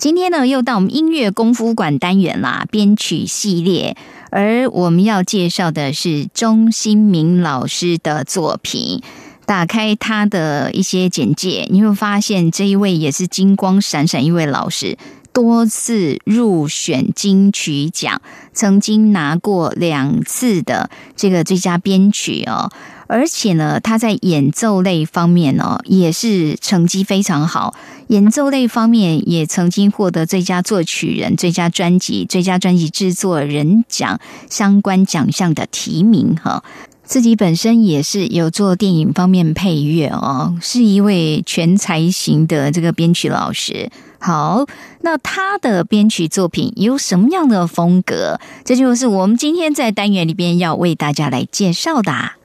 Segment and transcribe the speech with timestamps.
[0.00, 3.98] 今天呢，又到我们音乐功夫馆单元啦，编曲系列。
[4.30, 9.02] 而我们要介绍的是钟新明老师的作品。
[9.44, 14.96] 打开他的一些简介，你会发现这一位也是金光闪闪一位老师，
[15.34, 18.22] 多次入选金曲奖，
[18.54, 22.70] 曾经拿过两次的这个最佳编曲哦。
[23.10, 27.74] 而且呢，他在演奏类方面呢，也是成绩非常好。
[28.06, 36.36] 演奏类方面也曾经获得最佳作曲人、最佳专辑、最佳专辑制作人奖相关奖项的提名。
[36.36, 36.62] 哈，
[37.02, 43.90] 自己本身也是有做电影方面配乐哦，是一位全才型的这个编曲老师。
[44.20, 44.64] 好，
[45.00, 48.38] 那他的编曲作品有什么样的风格？
[48.64, 52.39] 这就是我们今天在单元里边要为大家来介绍的。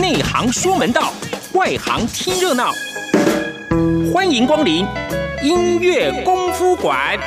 [0.00, 1.12] 内行说门道，
[1.52, 2.72] 外行听热闹。
[4.12, 4.86] 欢迎光临
[5.42, 7.18] 音乐功夫馆。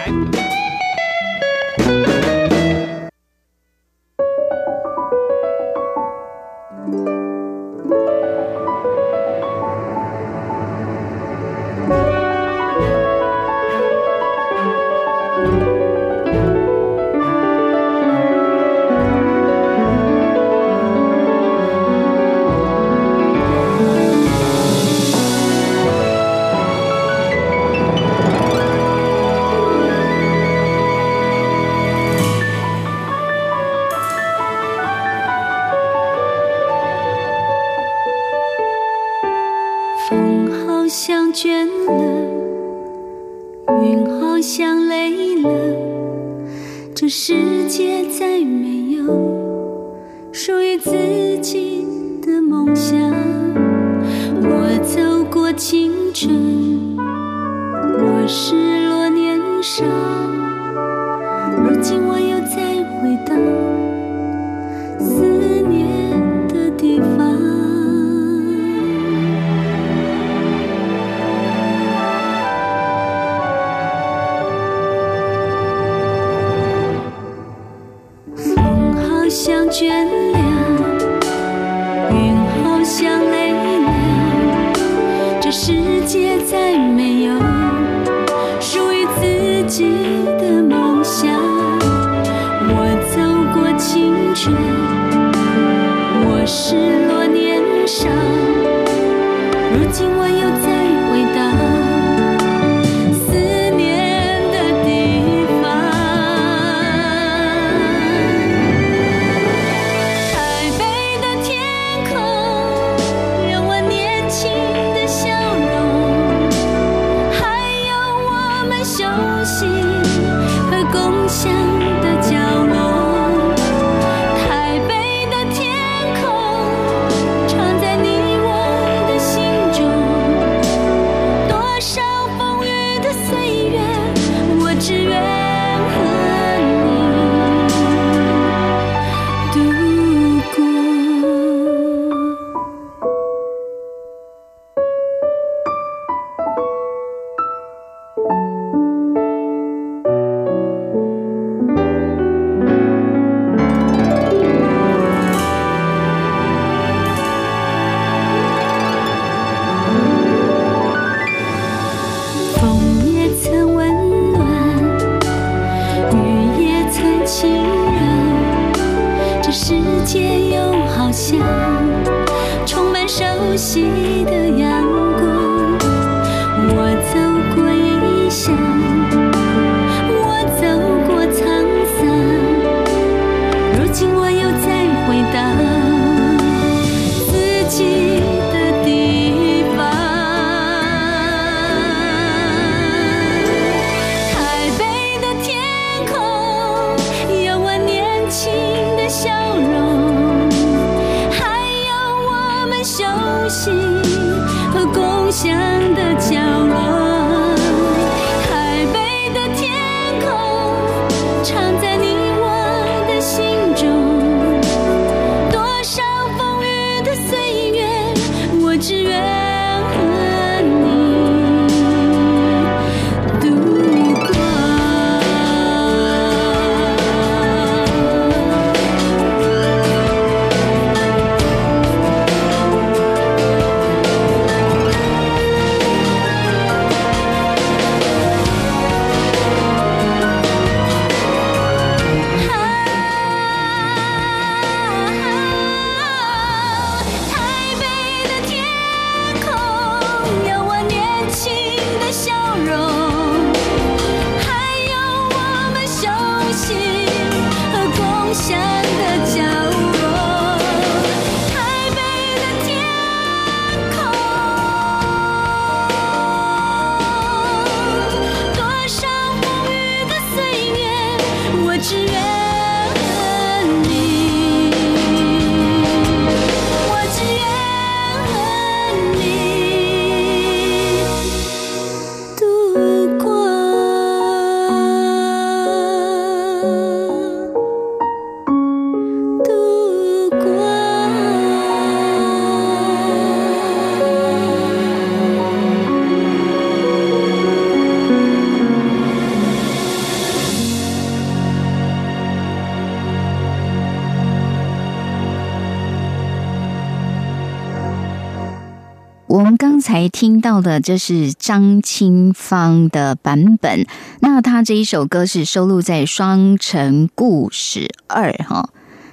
[310.09, 313.85] 听到的这是张清芳的版本，
[314.21, 318.69] 那他这一首歌是收录在《双城故事二》哈。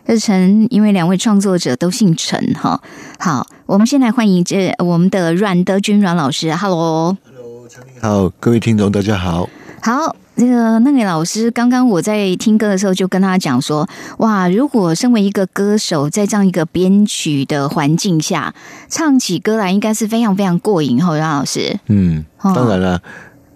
[0.07, 2.83] 这陈，因为两位创作者都姓陈哈。
[3.19, 7.17] 好，我们先来欢迎这我们的阮德军阮老师，Hello。
[7.25, 7.69] Hello，
[8.03, 9.49] 好，各位听众大家好。
[9.85, 13.87] 好，这个那个老师，刚刚我在听歌的时候就跟他讲说，
[14.17, 18.55] 哇，如果身为一个歌手，在这样一个编曲的环境下
[18.89, 21.79] 唱起歌来，应该是非常非常过瘾哈，杨老师。
[21.89, 22.99] 嗯，当然了，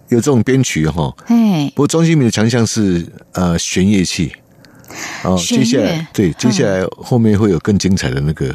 [0.09, 1.11] 有这种编曲哈。
[1.25, 4.31] 哎，不过庄心明的强项是呃弦乐器。
[5.23, 8.53] 哦，接下来对，接下来后面会有更精彩的那个。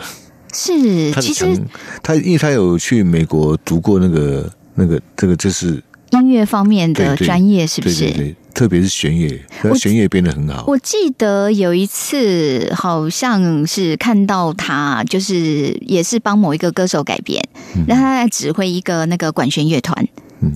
[0.53, 1.61] 是，其实
[2.05, 8.05] 他因为他有去美国读过那个那个这个就是音乐方面的专业，是不是？
[8.05, 9.41] 对对，特别是弦乐，
[9.75, 10.65] 弦乐编的很好。
[10.67, 17.43] 我记得有一次好像是看到他，就是也是帮某一个歌手改编，
[17.89, 20.07] 让他来指挥一个那个管弦乐团。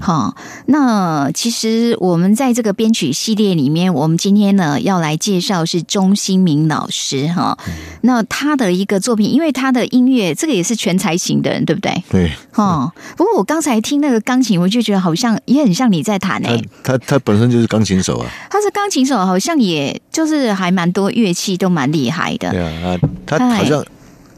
[0.02, 0.36] 好，
[0.66, 7.56] 那其实我们在这个编曲系列里面，我们今天呢要来介绍是钟兴明老师哈。
[8.02, 12.02] 那他的一个作品，因为他的音乐这个也是全才型的人，对不对？
[12.10, 12.30] 对。
[12.54, 16.62] 哦，不过我刚才听那个钢琴，我就觉得好像也很像你在弹诶。
[16.84, 18.30] 他他本身就是钢琴手啊。
[18.50, 22.50] 他是钢琴手，好像也就是还蛮多乐器都蛮厉害的。
[22.50, 23.82] 对啊，他好像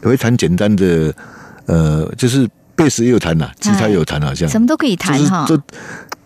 [0.01, 1.13] 会弹简单的，
[1.65, 2.49] 呃，就是。
[2.75, 5.45] 贝斯也有弹呐，吉他也有弹，好像什么都可以弹哈。
[5.47, 5.61] 这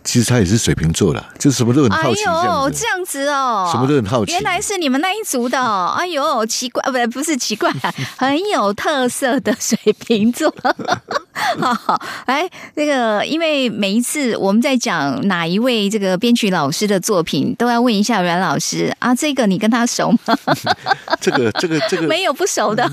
[0.06, 2.80] 其实他也是水瓶座了，就什么都很好奇这样子。
[2.80, 4.32] 这样子哦，什么都很好奇。
[4.34, 7.70] 原来是你们那一族的，哦哎呦，奇怪，不不是奇怪，
[8.16, 10.54] 很有特色的水瓶座。
[11.60, 20.38] 好，哎，那个，因为每一次我们在讲哪一位这个编曲老师的作品，都要问一下阮老师啊，这个你跟他熟吗？
[21.20, 22.88] 这个这个这个没有不熟的，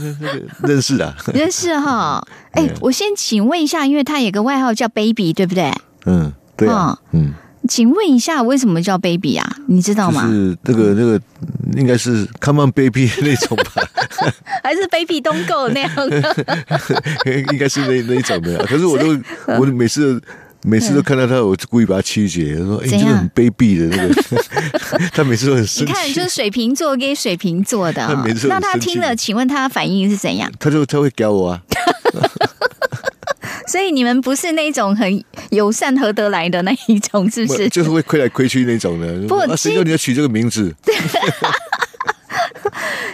[0.63, 2.27] 认识啊，认识哈。
[2.53, 5.71] 哎，我先请问一下，因为他有个外号叫 Baby，对不对？
[6.07, 7.33] 嗯，对啊，嗯，
[7.69, 9.57] 请问一下，为什么叫 Baby 啊？
[9.67, 10.27] 你知道吗？
[10.29, 11.21] 是那个那个，
[11.77, 13.83] 应该是 Come on Baby 那种吧？
[14.63, 16.37] 还是 Baby Don't Go 那样的？
[17.53, 18.59] 应该是那那一种的。
[18.67, 19.19] 可是我都
[19.59, 20.21] 我每次
[20.65, 24.15] 每次都看到他，我故意把他曲解，说哎，这个很卑鄙的那个。
[25.13, 25.93] 他每次都很生气。
[25.93, 28.07] 你看，就是水瓶座跟水瓶座的，
[28.49, 30.51] 那他听了，请问他反应是怎样？
[30.61, 31.61] 他就他会教我啊。
[33.73, 37.71] 所以你们不是那种很友善、合得来的那一种，是不是？
[37.71, 39.27] 就是会亏来亏去那种的。
[39.27, 40.75] 不，谁叫你要取这个名字？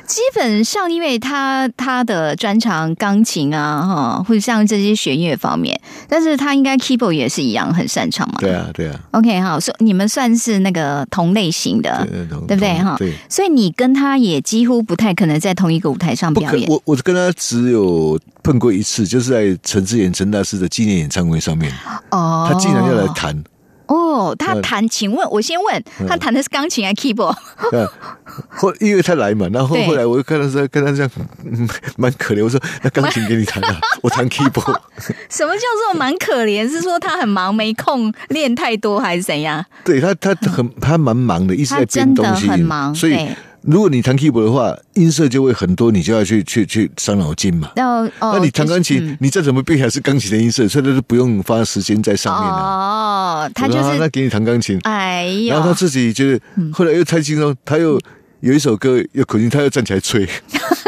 [0.09, 8.37] 基本上，因为他他的专长钢琴啊，哈，或者像这些弦乐方面，但是他应该 keyboard 也是一样很擅长嘛。
[8.39, 8.99] 对啊，对啊。
[9.11, 12.07] OK，好，说你们算是那个同类型的，
[12.47, 12.73] 对不对？
[12.79, 13.13] 哈，对。
[13.29, 16.69] 所以你跟他也几乎不太可能在同一个舞台上表演。
[16.71, 21.71] 我我跟他只有碰过一次，就是在陈志远陈大师的纪念演唱会上面。
[22.11, 23.45] 哦，他竟然要来弹。
[23.89, 27.35] 哦，他弹，请问我先问他弹的是钢琴还是 keyboard？
[28.51, 31.11] 后因为他来嘛，然后后来我又看到说跟他这样
[31.97, 34.79] 蛮可怜，我说那钢琴给你弹啊， 我弹 keyboard。
[35.29, 36.69] 什么叫做蛮可怜？
[36.71, 39.65] 是说他很忙没空练太多还是怎样？
[39.85, 43.29] 对他，他很他蛮忙的，一直在编东西，很忙，所以。
[43.71, 47.71] 如果你弹 keyboard 的话，音色就会很多，你就要去去去伤脑筋嘛。
[47.77, 52.57] 那那你弹钢琴，你再怎么变还是钢琴的音色，所以他就不用花时间在上面的。
[52.57, 56.41] 哦，他就是那给你弹钢琴，哎呀，然后他自己就是，
[56.73, 58.01] 后来又太轻松，他又
[58.41, 60.27] 有一首歌又口琴，他又站起来吹，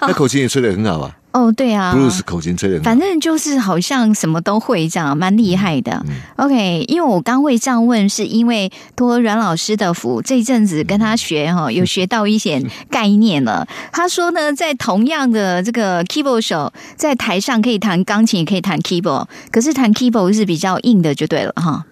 [0.06, 1.14] 那口琴也吹得很好啊。
[1.30, 6.02] 哦，对啊，布鲁斯口琴吹的，反正就是好像什么都会这样，蛮厉害的。
[6.36, 13.68] OK，因为我刚会这样问，是因为托阮老师的福，这阵子跟他学哈，有学到一些概念了。
[13.92, 21.84] 他说呢，在同样的这个 keyboard 手，在台上可以弹钢琴，也可以弹 keyboard，可是弹 keyboard 是比较硬的，就对了哈。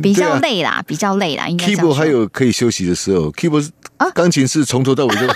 [0.00, 1.48] 比较累啦，比较累啦。
[1.48, 5.26] 应该 keyboard 还有可以休息的时候，keyboard 啊，钢琴是从头到尾都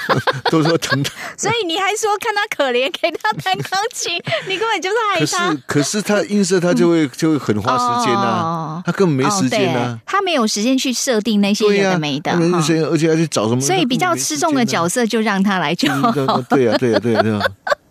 [0.62, 1.02] 都说疼。
[1.36, 4.12] 所以你还说看他可怜，给他弹钢琴，
[4.48, 5.54] 你根本就是害他。
[5.66, 16.10] 可是可是他音色他就会就会很花时间呐，他根本没时间呐，他没有时间去设定那些有的没的，而且而且要去找什么，所以比较吃重的角色就让他来就好。
[16.50, 17.40] 对呀对呀对呀对呀。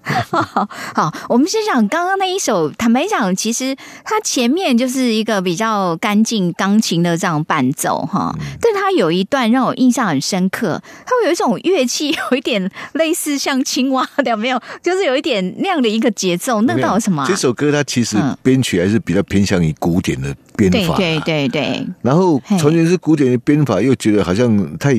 [0.32, 2.70] 好，好，我们先讲刚刚那一首。
[2.72, 14.60] 坦白讲，其实它前面就是一个比较干净钢琴的这样伴奏哈，但它有一段让我印象很深刻，它会有一种乐器，有一点类似像青蛙的，没有？
[14.82, 17.26] 就是有一点那样的一个节奏，那到什么？
[17.28, 21.86] 这首歌它其实编曲还是比较偏向于古典的编法，对对对。
[22.02, 24.96] 然后完全是古典的编法，又觉得好像太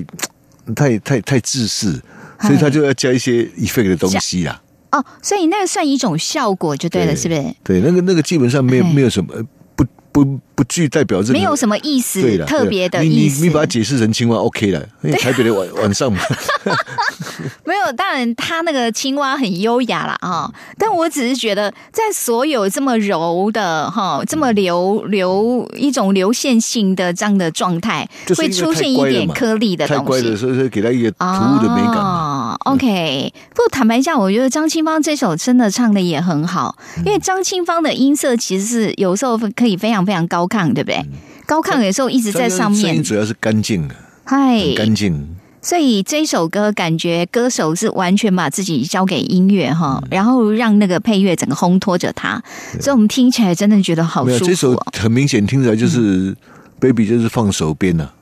[0.77, 2.01] 太太太自私，
[2.41, 4.61] 所以他就要加一些 effect 的东西啊。
[4.93, 7.55] 哦，所以那个算一种效果就对了，是不是？
[7.63, 9.35] 对，那个那个基本上没有没有什么。
[9.77, 13.41] 不不具代表这没有什么意思，特别的意思。
[13.43, 14.81] 你你把它解释成青蛙，OK 了。
[15.03, 16.21] 因为台北的晚晚上嘛，
[17.65, 17.93] 没有。
[17.97, 20.51] 当然，他那个青蛙很优雅了啊。
[20.79, 30.01] 但我只是觉得，在所有这么柔的哈，这么流流一种流线性的这样的状态，会出现一点颗粒的东西。
[30.03, 32.57] 太乖了，所以说给他一个突兀的美感。
[32.67, 41.03] OK，不过坦白讲，我觉得张清芳这首真的唱的也很好，因为张清芳的音色其实是有时候可以非常非常高亢，对不对？
[41.47, 45.37] 高亢有时候一直在上面，声音主要是干净的，嗨，干净。
[45.63, 52.43] 所以这首歌感觉歌手是完全把自己交给音乐哈，然后让那个配乐整个烘托着他，
[52.81, 54.45] 所以我们听起来真的觉得好舒服。
[54.47, 56.35] 这首很明显听起来就是
[56.79, 58.05] Baby 就是放手边了。
[58.05, 58.13] 啊，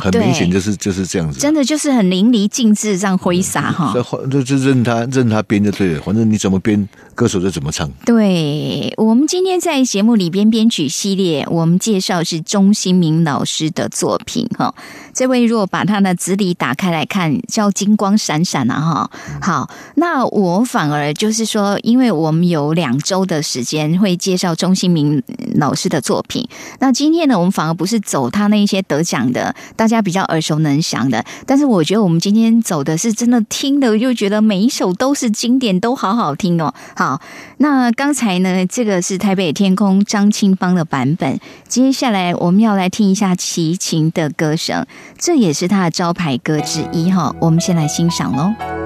[0.00, 3.94] 很明显就是就是这样子，真的就是很淋漓尽致这样挥洒哈，
[4.30, 7.90] 就就任他任他编就对了，反正你怎么编，歌手就怎么唱。
[8.04, 14.74] 对我们今天在节目里边编曲系列，我们介绍是钟新明老师的作品哈。
[15.14, 19.10] 这位如果把他的资历打开来看，叫金光闪闪啊哈。
[19.40, 25.22] 好，那我反而就是说，因为我们有两周的时间会介绍钟新明
[25.54, 26.46] 老师的作品，
[26.80, 29.53] 那今天呢，我们反而不是走他那一些得奖的。
[29.76, 36.72] 大家比较耳熟能详的，但是我觉得我们今天走的是真的听的，又觉得每一首都是经典，都好好听哦。
[36.96, 37.20] 好，
[37.58, 44.86] 那刚才呢，这个是台北天空张清芳的版本，接下来我们要来听一下齐秦的歌声，
[45.18, 47.34] 这也是他的招牌歌之一哈。
[47.40, 48.83] 我们先来欣赏喽。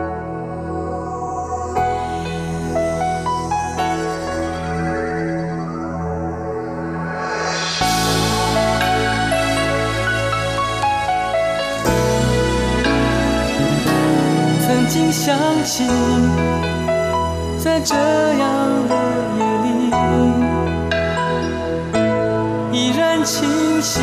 [15.69, 15.87] 心，
[17.59, 18.95] 在这样的
[19.37, 19.69] 夜里，
[22.73, 23.47] 依然清
[23.83, 24.01] 晰，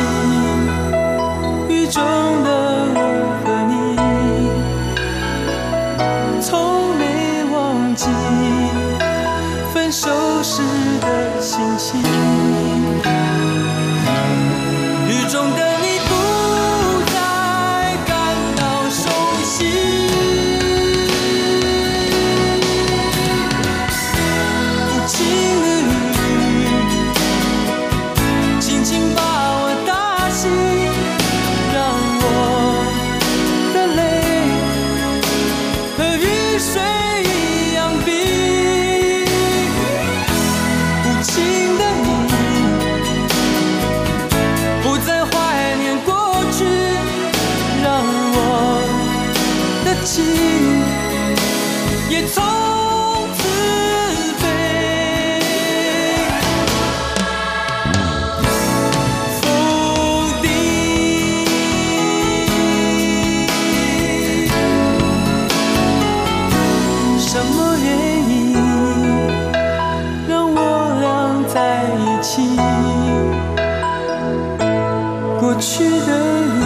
[75.46, 76.60] 过去的你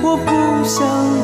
[0.00, 1.19] 我不想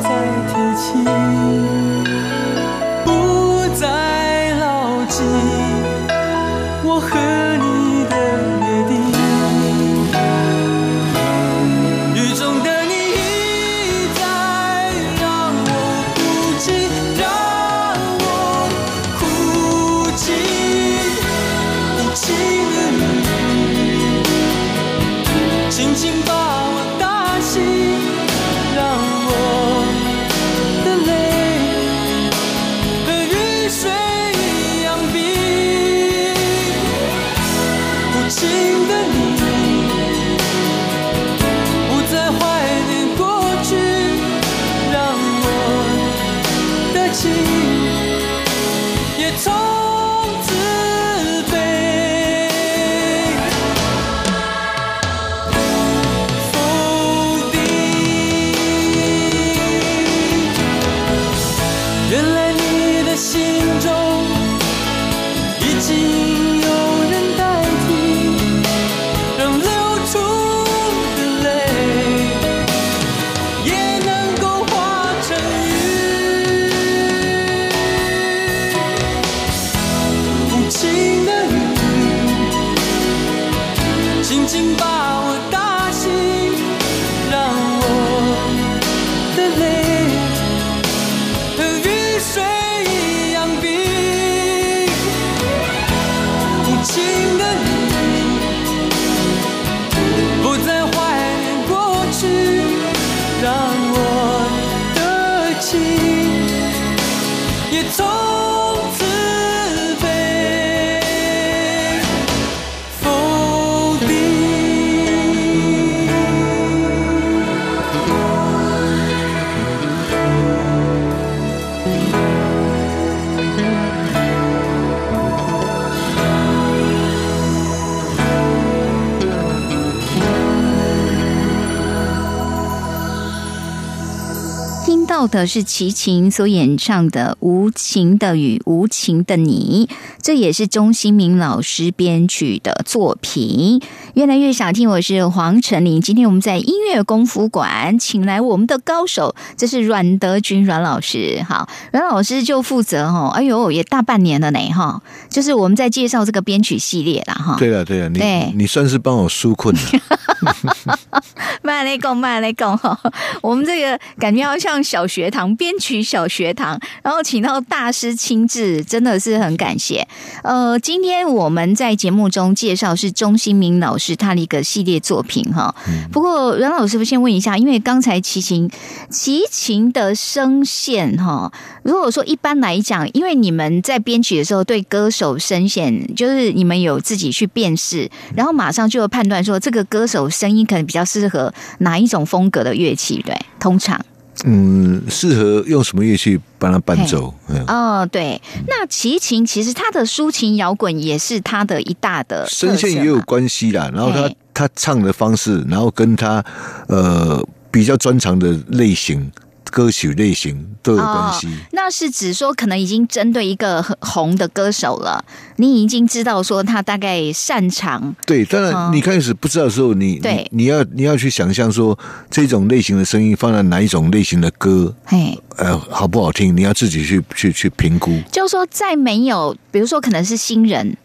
[135.27, 139.87] 的是齐秦所演唱的《无情的雨，无情的你》，
[140.21, 143.81] 这也是钟兴明老师编曲的作品。
[144.17, 146.01] 越来越想听，我是黄晨林。
[146.01, 151.45] 今天我们在音乐功夫馆请来我们的高手，这是阮德军阮老师。
[151.47, 154.99] 好，阮老师就负责哈，哎呦，也大半年了呢哈，
[155.29, 157.57] 就是我们在介绍这个编曲系列啦哈。
[157.59, 159.81] 对了对了，你你算是帮我纾困了。
[161.61, 162.99] 慢来讲，慢来讲哈，
[163.43, 170.07] 我们这个感觉要像小学堂编曲小学堂，然后请到大师亲自，真的是很感谢。
[170.41, 175.73] 呃，今天我们在节目中介绍是钟新明老师他的一个系列作品哈。
[176.11, 178.69] 不过阮老师，我先问一下，因为刚才齐秦
[179.09, 181.51] 齐秦的声线哈，
[181.83, 193.37] 如果说一般来讲，因为你们在编曲的时候对歌手声线，就是你们有自己去辨识，然后马上就会判断说这个歌手声音可能比较适合哪一种风格的乐器，对？
[193.59, 193.99] 通常，
[194.45, 197.33] 嗯，适合用什么乐器帮他伴奏？
[197.67, 198.39] 哦，对。
[198.67, 203.89] 那齐秦其实他的抒情摇滚也是他的一大的声线也有关系啦。
[203.93, 206.43] 然后他他唱的方式，然后跟他
[206.87, 209.31] 呃比较专长的类型。
[209.69, 215.23] 歌曲类型都有关系，那是指说可能已经针对一个很红的歌手了，
[215.57, 218.15] 你已经知道说他大概擅长。
[218.25, 221.97] 对，当然你开始不知道的时候，你对你要你要去想象说
[222.29, 226.55] 这种类型的声音放在哪一种类型的歌，嘿，呃，好不好听？
[226.55, 228.19] 你要自己去去去评估。
[228.31, 230.97] 就是说，在没有，比如说可能是新人。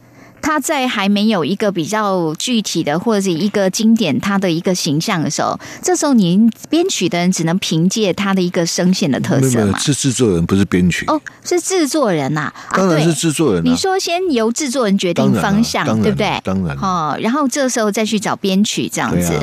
[0.43, 9.79] 他在还没有一个比较具体的或者是一个经典他的一个形象的时候，这时候您编曲的人只能凭借他的一个声线的特色嘛？
[9.79, 13.65] 是制作人不是编曲哦，是制作人呐，当然是制作人。
[13.65, 16.41] 你说先由制作人决定方向，对不对？
[16.43, 19.41] 当然哦，然后这时候再去找编曲这样子。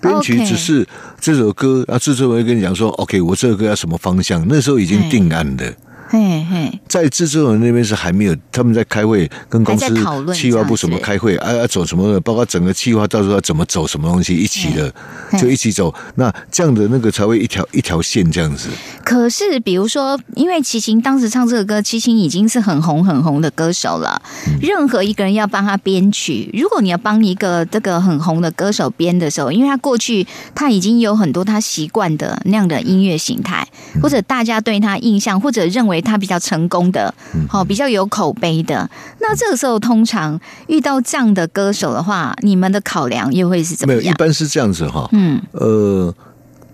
[0.00, 0.88] 编曲只是
[1.20, 4.42] 这首歌啊，制作人跟你讲说，OK，我这个歌要什么方向？
[4.48, 5.70] 那时候已经定案的。
[6.12, 9.86] 嘿嘿，在制作人那边是还没有，他们在开会，跟公司
[10.34, 14.92] 企划部什么开会，啊要走什么，包括整个企划到时候要怎么走什么东西一起的，
[15.38, 15.94] 就一起走。
[16.16, 18.68] 那这样的那个才会一条一条线这样子。
[19.04, 24.20] 可是比如说，因为齐秦当时唱这个歌，齐秦已经是很红很红的歌手了。
[24.60, 33.64] 任何一个人要帮他编曲，如果你要帮一个这个很红的歌手编的时候，因为他过去他已经有很多他习惯的那样的音乐形态，
[34.02, 35.99] 或者大家对他印象，或者认为。
[36.00, 37.12] 他比较成功的，
[37.48, 38.88] 好比较有口碑的，
[39.20, 44.02] 那这个时候通常遇到这样的歌手的话，你们的考量又会是怎么样？
[44.02, 46.14] 一般是这样子哈，嗯，呃，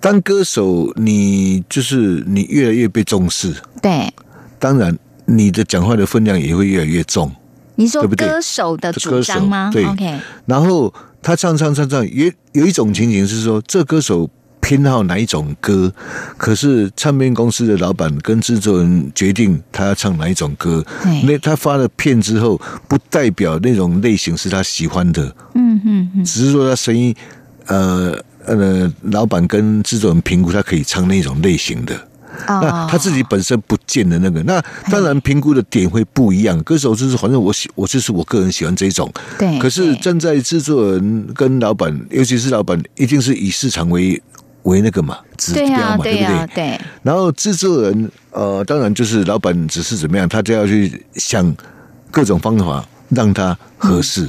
[0.01, 4.13] 当歌手你就是你越来越被重视，对，
[4.59, 7.31] 当然你的讲话的分量也会越来越重。
[7.77, 9.71] 你说歌手的主张吗？
[9.73, 10.19] 对，OK。
[10.47, 14.31] 然后他唱唱唱唱，也有一种情形是说，这歌手。
[14.67, 15.93] 偏好哪一种歌？
[16.37, 20.85] 可是唱片公司的老板跟制作人决定他要唱哪一种歌。
[21.23, 25.25] 那他发了片之后，不代表那种类型是他喜欢的。
[25.55, 27.15] 嗯嗯嗯，只是说他声音，
[27.67, 31.95] 呃呃，老板跟制作人评估他可以唱那种类型的。
[32.49, 36.61] 那他自己本身不见的那个，那当然评估的点会不一样。
[36.65, 39.09] 歌手就是反正我喜，我就是我个人喜欢这种。
[39.39, 39.57] 对。
[39.61, 44.21] 可是站在制作人跟老板，尤其是老板，一定是以市场为。
[44.67, 46.47] 为那个嘛指标嘛，对不对？
[46.55, 46.81] 对。
[47.03, 51.55] 然后制作人，呃，当然就是老板只是怎么样，他就要去想
[52.11, 54.29] 各种方法让他合适。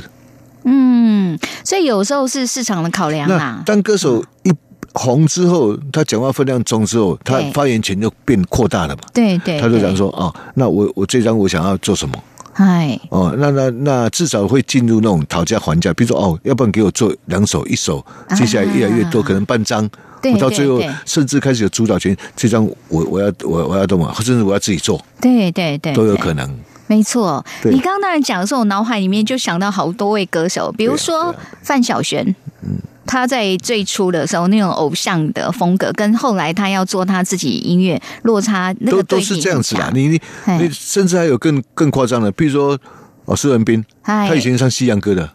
[0.63, 3.63] 嗯，所以有时候是市场的考量啊。
[3.65, 4.51] 当歌手一
[4.93, 9.01] 红之后，他讲话分量重之后，他发言权就变扩大了嘛。
[9.13, 9.59] 对对。
[9.59, 12.15] 他就讲说：“哦，那我我这张我想要做什么？”
[12.53, 12.99] 哎。
[13.09, 19.89] 哦，那那那至少会进入那种讨价还价，比如说哦，要不然给我做两首一首，接下来越来越多，可能半张。
[20.23, 26.57] 我到最后甚至开始有主导权，这张我我要我我要动啊，甚至我要自己做，对对对，都有可能。
[26.87, 39.91] 没错，你刚刚那讲的时候，我脑海里面就想到好多位歌手，比如说范晓萱，嗯，他在最初的时候那种偶像的风格，跟后来他要做他自己音乐落差，那个都是这样子的。
[39.93, 40.21] 你你
[40.59, 42.79] 你，甚至还有更更夸张的，比如说
[43.25, 45.29] 哦，施文斌，他以前唱西洋歌的。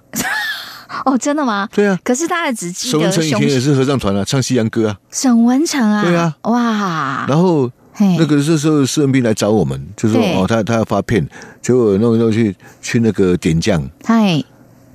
[1.07, 1.69] 哦，真的吗？
[1.73, 4.99] 对啊，可是他只记得沈文成以前也是合唱团啊，唱西洋歌啊。
[5.11, 7.27] 沈文成啊，对啊，哇！
[7.29, 7.71] 然后
[8.19, 11.27] 那个这时候施文斌来找我们，就说哦，他他要发片，
[11.61, 14.43] 结果弄弄去去那个点将，嗨，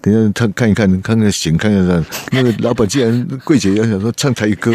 [0.01, 4.73] 等下他看一看，看看行，看看看， 那个老板竟然柜姐要想说唱台语歌。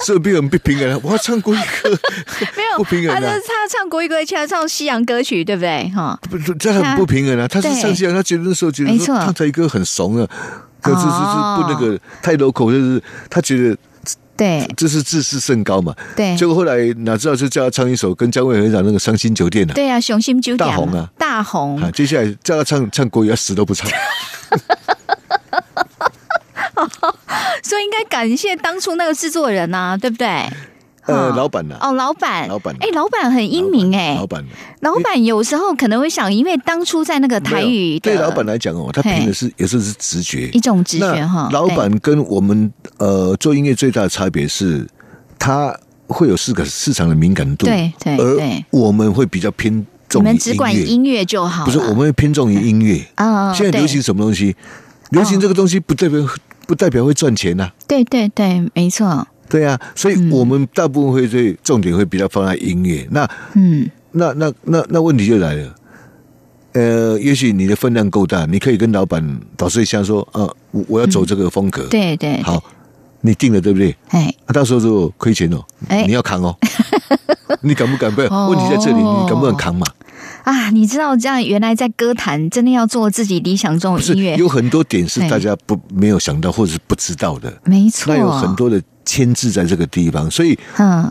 [0.00, 1.90] 这边很不平衡，我要唱国语歌，
[2.56, 3.14] 没有不平衡。
[3.14, 5.90] 他他唱国语歌，其他唱西洋歌曲，对不对？
[5.94, 7.48] 哈，不，这很不平衡啊！
[7.48, 10.28] 他是唱西洋，他觉得那时候觉得唱台语歌很怂啊，
[10.82, 13.76] 可是是是不那个太 local，就是他觉得
[14.36, 14.68] 对。
[14.76, 15.94] 这是自视甚高嘛。
[16.16, 16.36] 对。
[16.36, 21.08] 结果后来哪知道就叫他唱一首跟姜惠和唱那个《伤心酒店》啊，对啊，雄心酒店大红啊。
[21.16, 21.80] 大红。
[21.80, 23.88] 啊，接下来叫他唱唱国语，他死都不唱。
[27.62, 30.26] 所以应该感谢当初那个制作人呐、对不对？
[31.06, 31.76] 呃，老板呢？
[31.82, 34.42] 哦，老板，老板哎，老板很英明哎，老板
[34.80, 40.48] 老板有时候可能会想，因为当初在那个台语的对老板来讲哦，他凭的是有时候是直觉。
[40.48, 40.60] 一。
[40.60, 44.88] 种直觉哈，老板跟我们呃做音乐最大的差别是，
[45.38, 48.64] 他会有四个市场的敏感度，对对而对。
[48.70, 53.04] 我们会比较偏重你们只管音乐，就好，不是我们会偏重于音乐。
[53.16, 54.56] 啊，对现在流行什么东西？
[55.10, 56.18] 流行这个东西不代表
[56.66, 63.06] 不代表会赚钱呐、对对对，没错，对啊，所以我们大部分会对重点会比较放在音乐。
[63.10, 65.74] 那嗯，那那那那问题就来了，
[66.72, 72.62] 呃，也许你的分量够大，你可以跟老板导师一下说，呃，我我要走这个风格，对对，好，
[73.26, 73.96] 你定了对不对？
[74.10, 76.04] 哎，啊，到时候如果亏钱哦，哎。
[76.06, 76.54] 你要扛哦，
[77.62, 78.14] 你敢不敢？
[78.14, 78.48] 不是，哦。
[78.50, 79.86] 问题在这里，你敢不敢扛嘛？
[80.44, 91.10] 啊，你知道这样原来在歌坛真的要做自己理想中的音乐，有很多点是大家不没有想到或者是不知道的，没错，那有很多的牵制在这个地方，所以嗯，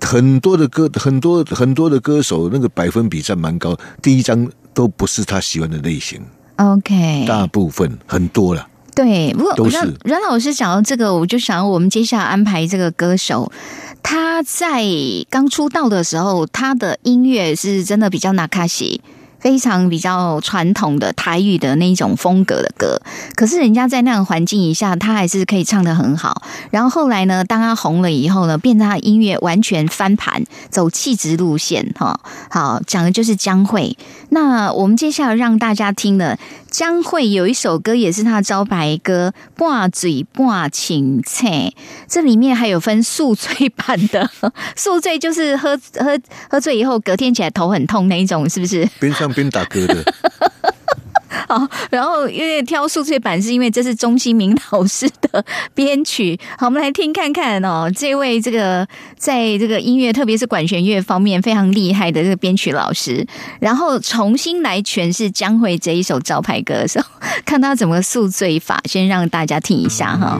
[0.00, 6.18] 很多的歌，很多很多的歌手那个百分比占蛮高，第一张都不是他喜欢的类型
[6.56, 8.66] ，OK，大部分很多了。
[8.98, 13.52] 对，不过都是阮阮老师讲到这个，我就想我们接下来安排这个歌手，
[14.02, 14.82] 他在
[15.30, 19.00] 刚出道的时候，他的音乐是真的比较纳卡西。
[19.40, 23.00] 非常比较传统的台语的那种风格的歌，
[23.36, 26.42] 可是人家在那样的环境一下，他还是可以唱的很好。
[26.72, 32.18] 然后后来呢，当他红了以后呢，变成他的音乐完全翻盘，走气质路线哈。
[32.50, 33.96] 好，讲的就是江蕙。
[34.30, 36.36] 那我们接下来让大家听的
[36.70, 41.48] 将会有一首歌也是他的招牌歌《挂嘴挂情菜》，
[42.06, 44.30] 这里面还有分宿醉版的，
[44.76, 46.18] 宿醉就是喝喝
[46.50, 48.88] 喝醉以后隔天起来头很痛那一种，是不是？
[49.00, 50.14] 边唱边打嗝的，
[51.48, 56.38] 好， 然后因为挑宿醉版是因为这是钟新明老师的编曲。
[56.58, 63.26] 好，我们来听看看哦，这位这个在这个音乐，特别是管弦乐方面非常厉害的这个编曲老师，
[63.60, 67.06] 然后重新来诠释江蕙这一首招牌歌的时候，
[67.46, 70.38] 看他怎么宿醉法，先让大家听一下哈。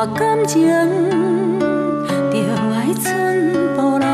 [0.00, 0.62] 我感情
[2.30, 2.38] 就
[2.72, 4.06] 爱寸步留。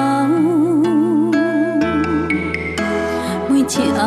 [3.51, 4.03] 每一暗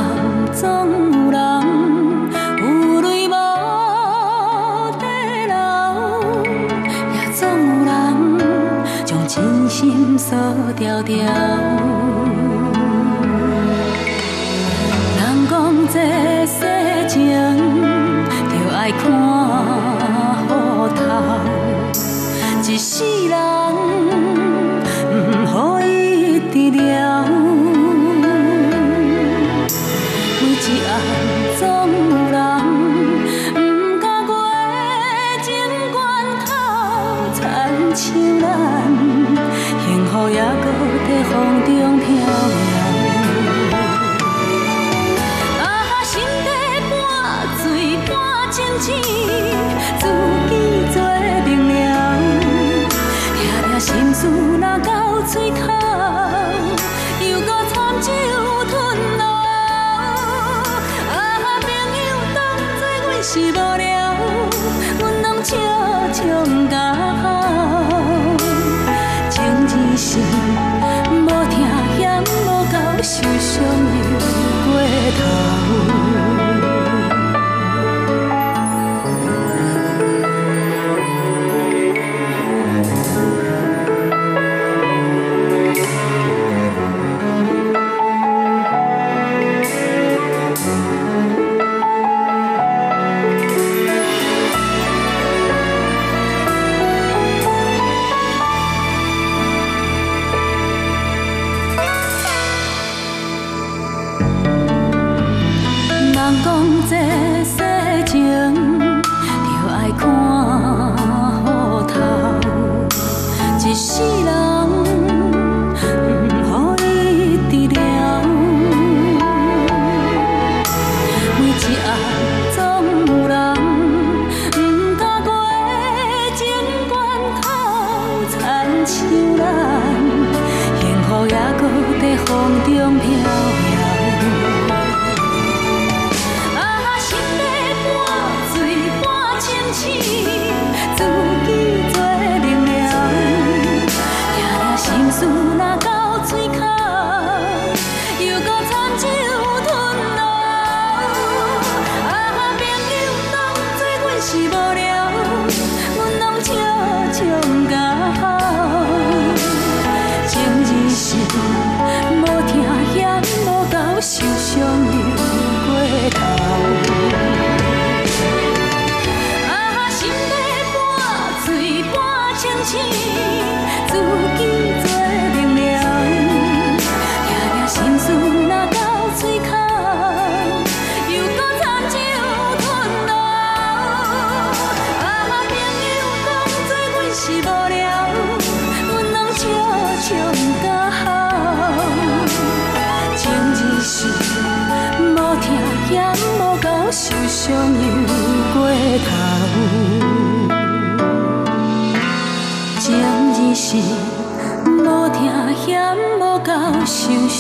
[0.52, 0.66] 总
[1.14, 1.38] 有人
[2.58, 2.62] 有
[3.02, 3.32] 泪无
[4.98, 5.06] 地
[5.46, 5.54] 流，
[7.14, 7.94] 也总有人
[9.06, 10.36] 将真心锁
[10.76, 11.87] 条条。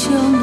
[0.10, 0.37] 受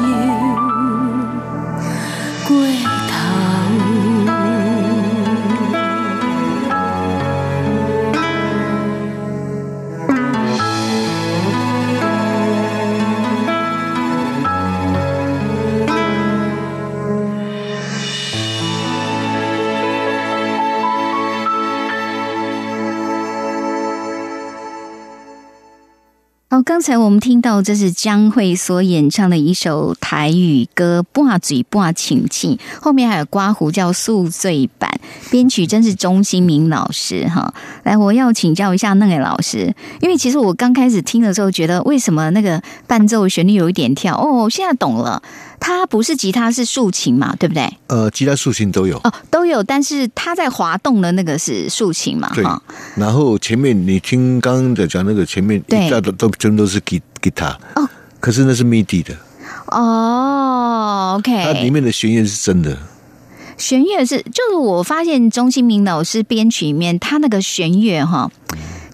[26.65, 34.99] 刚才我们听到这是江蕙所演唱的一首台语歌《挂嘴挂请气》，后面还有刮胡叫宿醉版，
[35.29, 37.53] 编曲真是钟新明老师哈。
[37.83, 44.17] 来，我要请教一下那个老师，因为其实我刚开始听的时候，觉得为什么那个伴奏旋律有一点跳？
[44.17, 45.21] 哦，现在懂了，
[45.59, 47.71] 它不是吉他是竖琴嘛，对不对？
[47.87, 52.43] 呃，吉他竖琴都有，哦，都有，但是它在滑动的那个是竖琴嘛，对。
[52.43, 52.61] 哈。
[52.95, 57.87] 然后前面你听刚刚在讲那个前面对一大都都全都是吉吉他，哦。
[58.19, 59.15] 可是那是 MIDI 的，
[59.67, 62.77] 哦，OK，它里面的弦乐是真的。
[63.57, 68.29] 弦乐是，就是我发现钟新明老师编曲里面，他那个弦乐哈，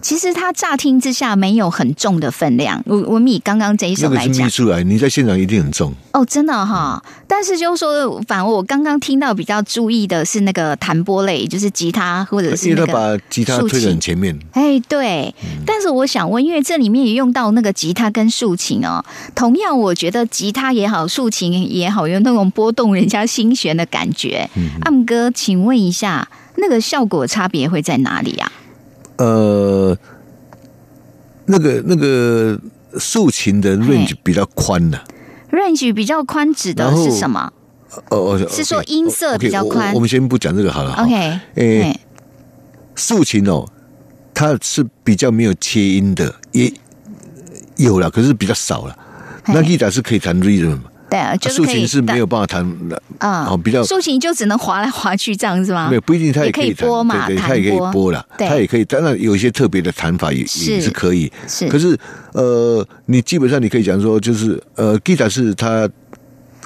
[0.02, 2.82] 其实他乍听之下没有很重的分量。
[2.86, 5.94] 我我们以刚刚这一首来讲密，出来，你在现场一定很重。
[6.12, 7.02] 哦，真的哈。
[7.26, 14.00] 但是就是说，反而我刚刚听到比较注意的是那个弹拨类，就是吉他或者是因为他那个把吉他竖推得很琴。
[14.00, 15.32] 前面，哎，对，
[15.64, 19.02] 但是我想问，因为这里面也用到那个吉他跟竖琴哦，
[19.36, 24.50] 同样我觉得吉他也好，竖琴也好，有那种拨动人家心弦的感觉。
[24.80, 28.50] 暗哥，请问一下，那个效果差别会在哪里啊？
[29.22, 29.96] 呃，
[31.46, 32.58] 那个那个
[32.98, 35.00] 竖琴的 range 比较宽的、
[35.52, 37.52] range 比较宽，指的是什么
[38.10, 40.94] 哦哦，是说音色比较宽我我我们先不讲这个好了。
[40.94, 42.00] ？OK，诶哎
[42.96, 43.64] 竖琴哦，
[44.34, 46.72] 它是比较没有切音的，也
[47.76, 48.98] 有了，可是比较少了。
[49.46, 50.78] 那 guitar 是可以弹 rhythm，
[51.12, 53.02] 对啊，竖琴是没有办法弹的。
[53.18, 55.88] 啊哦比较竖琴就只能滑来滑去这样是吗？
[55.90, 58.84] 没有不一定，它也可以可弹拨嘛对对，弹它也可以拨拨了，对它也可以。
[58.86, 61.30] 当然有一些特别的弹法也是也是可以。
[61.46, 61.94] 是可是
[62.32, 65.86] 呃，你基本上你可以讲说，就是呃，guitar 是它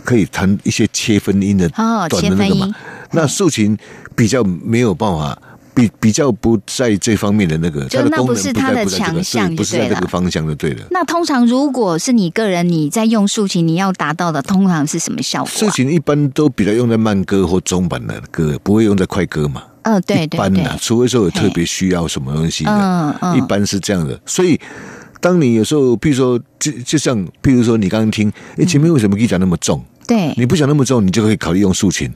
[0.04, 2.72] 可以弹一些切分音的哦短的那个嘛。
[3.10, 3.76] 那竖琴
[4.14, 5.36] 比较没有办法。
[5.76, 10.86] 比比较不在这方面的那个，就那不是他的强项不是在这个方向就对了。
[10.90, 15.54] 那通常如果是你个人你在用竖琴，你要达到的通常是什么效果、啊？
[15.54, 19.62] 竖琴一般都比较用在慢歌或中版的歌，不会用在快歌嘛。
[19.82, 24.18] 嗯，对一对对，般的，除非说有特别需要什么东西的，嗯嗯一般是这样的。
[24.24, 24.58] 所以，
[25.20, 29.84] 当你有时候，譬如说，就就像譬如说，你刚刚听，哎，前面为什么 guitar 那么重？
[30.06, 32.10] 对你不想那么重，你就可以考虑用竖琴。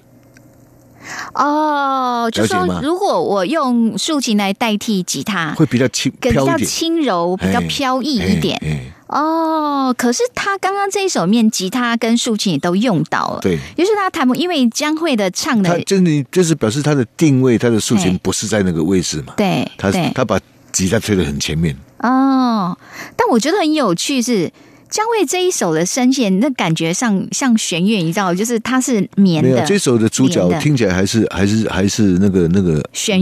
[1.34, 8.60] 哦，就说如果我用竖琴来代替吉他，会比较轻更比较轻柔，比较飘逸一点。
[9.06, 20.12] 哦，可是他刚刚这一首面吉他跟竖琴也都用到了，对，于是他弹，因为江蕙的唱的，他就是你就是表示他的定位，他的竖琴不是在那个位置嘛，对他对。
[20.14, 20.38] 他把
[20.72, 21.76] 吉他推得很前面。
[21.98, 22.76] 哦，
[23.16, 24.50] 但我觉得很有趣是。
[24.90, 33.20] 江蕙这一首的声线，那感觉上像弦乐，你知道，就是它是绵的，没有这首的主角听起来还是还是还是那个那个弦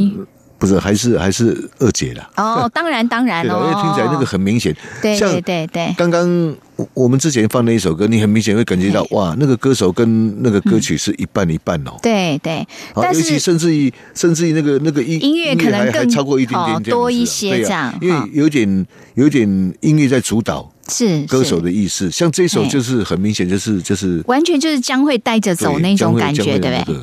[0.58, 2.28] 不是还是还是二姐啦。
[2.36, 4.74] 哦， 当然当然对的，哦，因为听起来那个很明显。
[5.00, 6.28] 对像对对对，刚刚
[6.76, 11.92] 我我们之前放那一首歌，你很明显会感觉到哇，那个歌手跟那个歌曲是一半一半哦。
[12.02, 19.48] 对对，好尤其但是甚至于甚至于那个那个音音乐可能更超过一点好点多一些这样因哈为有点有点
[19.80, 22.10] 音乐在主导是歌手的意思。
[22.10, 26.96] 像这首就是很明显就是就是完全就是将会带着走那种感觉，对不对？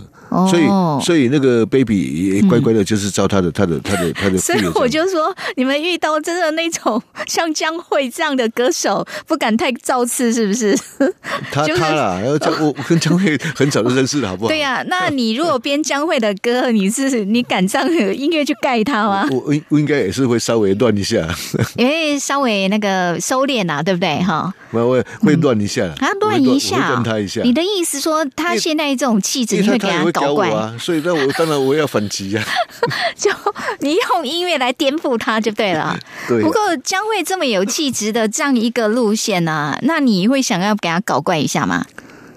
[0.49, 0.65] 所以
[1.03, 10.77] 所以那个 baby 也乖乖的，就是照他的他的他的他的 所以，我就说，你们遇到真的那种像江蕙这样的歌手，不敢太造次，是不是？
[11.51, 14.49] 他就是他啦，然后江我我跟江蕙 很早就认识了，好不好？
[14.49, 19.27] 对呀、那你如果编江蕙的歌，你是你敢上音乐去盖他吗？
[19.31, 21.27] 我我我应该也是会稍微乱一下，
[21.77, 24.21] 因为稍微那个收敛啊，对不对？
[24.23, 27.41] 哈，我会会乱一下，啊，我会乱一下乱他一下。
[27.41, 30.49] 你的意思说，他现在这种气质，你会给为他他也会搞怪？
[30.49, 32.43] 搞我啊，所以那我当然我要反击啊。
[33.15, 33.29] 就
[33.79, 35.97] 你用音乐来颠覆他就对了。
[36.27, 41.85] 对不过将会这么有气质的这样一个路线呢、那你会想要给他搞怪一下吗？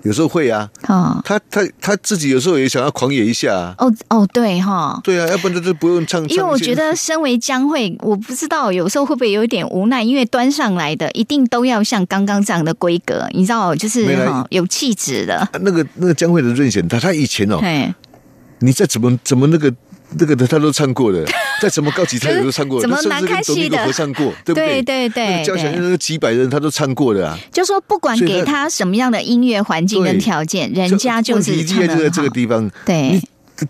[0.03, 3.75] 有时候会啊，哦他他他自己有时候也想要狂野一下啊。
[3.79, 5.01] 哦哦，对哈。
[5.03, 6.27] 对啊，要不然他就不用唱。
[6.29, 14.07] 因为我觉得，身为江慧，我不知道有时候会不会有一点无奈，因为端上来的一定都要像刚刚这样的规格，你知道，就是
[14.51, 15.49] 有气质的。
[15.61, 17.93] 那个那个江慧的任贤，他他以前哦，嘿，
[18.61, 19.73] 你再怎么怎么那个
[20.17, 21.25] 那个的他都唱过的，
[21.61, 23.71] 再怎么高级他也都唱过，怎么他甚至难看戏的。
[23.71, 24.83] 跟董明合唱过，对不对？
[24.83, 25.09] 对？
[25.09, 27.39] 对对交响乐几百人他都唱过的啊。
[27.53, 33.21] 就说不管给他什么样的音乐环境跟对条件，人家就是问题唱的厉害就在这个地方，对。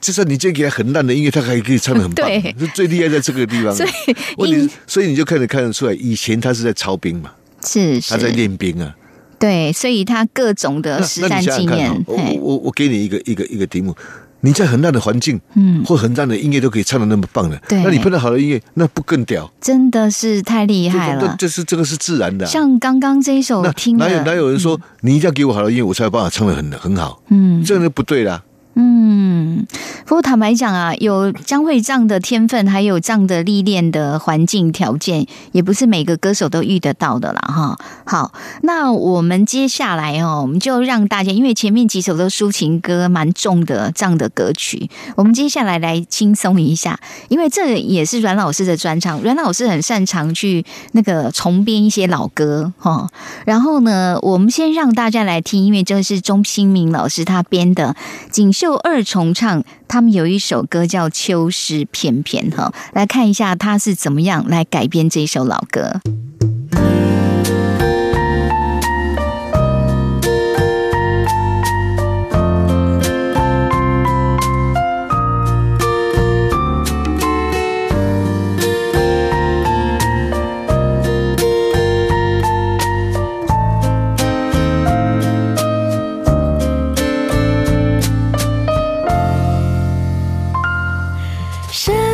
[0.02, 3.72] 就算你今天给他很烂的音乐，他还可以唱的很棒对，是最厉害在这个地方。
[3.74, 3.90] 所以
[4.36, 7.30] 问题，所以你就看得看得出来，以前他是在操兵嘛，
[7.64, 8.94] 是他在是，练兵啊。
[9.38, 13.96] 对，所以他各种的实战经验哦，，我我我给你一个一个一个题目，
[14.40, 19.50] 你在很烂的环境，嗯或很烂的音乐都可以唱的那么棒的，对那你碰到好的音乐，那不更屌？
[19.60, 21.36] 真的是太厉害这了。
[21.38, 22.48] 这是这个是自然的啊。
[22.48, 27.22] 像刚刚这一首哪有哪，有人说你一定要给我好的音乐，我才有办法唱的很很好？
[27.28, 28.42] 嗯这样就不对啦。
[28.80, 29.66] 嗯，
[30.06, 37.76] 不过坦白讲啊，有江蕙这样的天分，还有这样的历练的环境条件，也不是每个歌手都遇得到的啦，哈。
[38.04, 53.08] 好，那我们接下来哦，我们就让大家，因为前面几首都抒情歌，蛮重的这样的歌曲，我们接下来来轻松一下，因为这也是阮老师的专长，阮老师很擅长去那个重编一些老歌哈。
[53.44, 57.96] 然后呢，我们先让大家来听，因为这是钟新明老师他编的
[58.30, 66.00] 锦绣二重唱，他们有一首歌叫《秋诗翩翩》哈，来看一下他是怎么样来改编这首老歌。
[91.78, 92.07] 是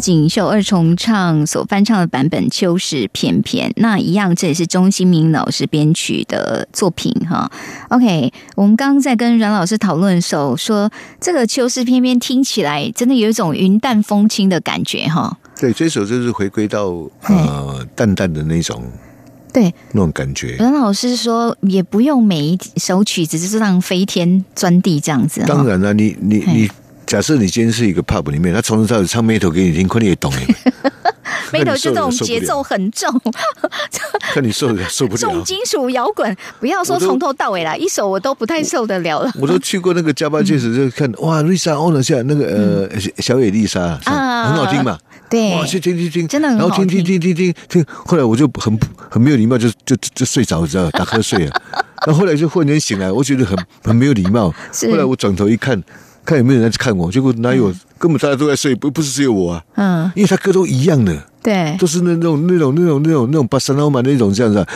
[0.00, 7.50] 锦绣二重唱所翻唱的版本《秋是翩翩》，那一样，这也是钟新明老师编曲的作品哈。
[7.90, 10.90] OK，我们刚刚在跟阮老师讨论的时候说，
[11.20, 15.36] 这个《秋是翩翩》听起来真的有一种云淡风轻的感觉哈。
[15.60, 16.86] 对，这首就是回归到
[17.28, 18.82] 呃淡淡的那种
[19.52, 20.56] 对，那种感觉。
[20.56, 25.44] 阮老师说也不用每一首曲子就是让飞天钻地这样子。
[25.46, 26.70] 当然了，你你你，
[27.10, 30.46] 假设你今天是一个 pub 里面，他从头到尾唱 metal 给你听， 看你也懂哎，
[31.52, 33.12] 眉头就这种节奏很重，
[34.32, 35.18] 看你受得了受不了。
[35.20, 35.42] 重。
[35.42, 39.22] 金属摇滚，不要说从头到尾啦，一首我都不太受得了。
[39.22, 39.32] 了。
[39.40, 44.96] 我都去过那个加巴戒指，就看哇，丽莎欧了下那个呃小野丽莎，很好听嘛。
[45.28, 45.52] 对。
[45.56, 47.52] 哇，去听听听，真的很好然后听听听听听。
[47.52, 48.78] 听听，后来我就很
[49.10, 51.60] 很没有礼貌，就就就睡着，知道吧打瞌睡啊。
[52.06, 54.54] 然后后来就忽然间醒来，我觉得很很没有礼貌。
[54.70, 54.88] 是。
[54.88, 55.82] 后来我转头一看，
[56.30, 61.12] 看有没有人在看我，结果哪有，根本大家都在睡，不不是只有我啊，嗯，因为他歌都一样的，
[61.42, 64.68] 对，都是那种那种那种那种那种巴塞罗马那种这样子啊，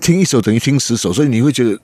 [0.00, 1.78] 听一首等于听十首，所以你会觉得。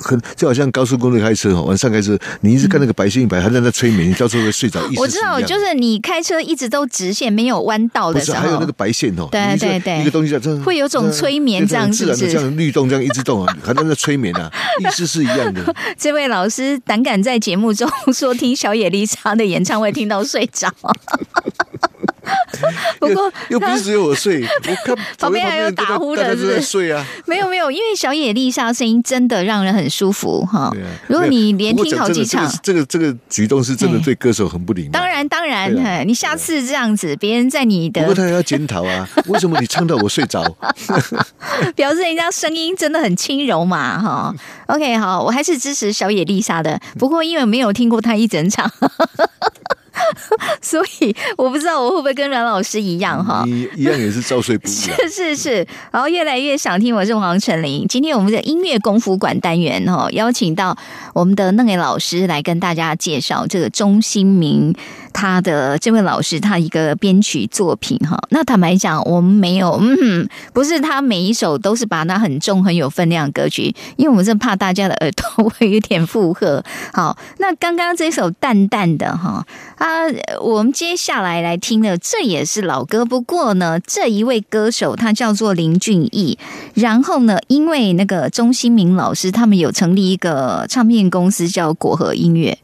[0.00, 4.80] 很就好像高速公路开车哦，晚上开车，你一直看那个白线一白，还在那催眠，你到时候会睡着。
[4.96, 15.62] 我知道，就是你开车一直都直线，没有弯道的时候还有那个，白线哦，对对对一个东西这样会有种催眠这样对对自然是这样律动这样一直动啊，还在那催眠啊，意思是一样的。
[15.98, 20.68] 这位老师胆敢在节目中说听小野丽莎的演唱会听到睡着。
[23.00, 27.04] 不过又又不是只有我睡，我看 旁边还有打呼的是不是睡啊。
[27.26, 30.72] 没有没有，因为小野丽莎声音真的让人很舒服哈啊。
[31.08, 34.90] 如果你连听好几场这个这个这个举动是真的哎对歌手很不礼貌。
[34.92, 40.42] 当然当然，啊你下次这样子，别人在你的不过他也要检讨啊，为什么你唱到我睡着？
[41.74, 44.34] 表示人家声音真的很轻柔嘛哈。
[44.66, 48.70] OK，好，我还是支持小野丽莎的，不过因为没有听过她一整场。
[50.60, 53.44] 所以我不知道我会不会跟阮老师一样哈。
[53.46, 54.96] 你一样也是照睡不误啊。
[55.08, 57.86] 是是是，然后越来越想听，我是黄晨林。
[57.88, 60.76] 今天我们的音乐功夫馆单元哈、哦，邀请到
[61.14, 64.74] 我们的嫩野老师来跟大家介绍这个钟新明
[65.12, 76.62] 他的这位老师他一个编曲作品哈、那坦白讲，我们没有，嗯，不是他每一首都是把它很重很有分量的歌曲，因为我们是怕大家的耳朵会有点负荷。
[76.92, 79.46] 好，那刚刚这首淡淡的哈
[79.76, 79.86] 啊，
[80.40, 86.38] 我们接下来来听的这也是老歌，不过呢，这一位歌手他叫做林俊逸，
[86.74, 92.58] 然后呢，因为那个钟新明老师他们有成立一个唱片公司叫果核音乐。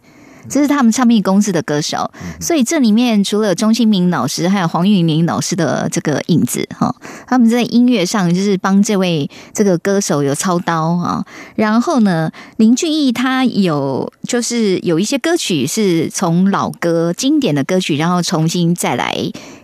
[0.49, 6.95] 这是他们唱片公司的歌手，所以这里面除了钟兴明老师，还有黄韵玲老师的这个影子哈。
[7.27, 11.25] 他们在音乐上就是帮这位这个歌手有操刀啊。
[11.55, 19.15] 然后呢，林俊逸他有就是有一些歌曲是从老歌经典的歌曲，然后重新再来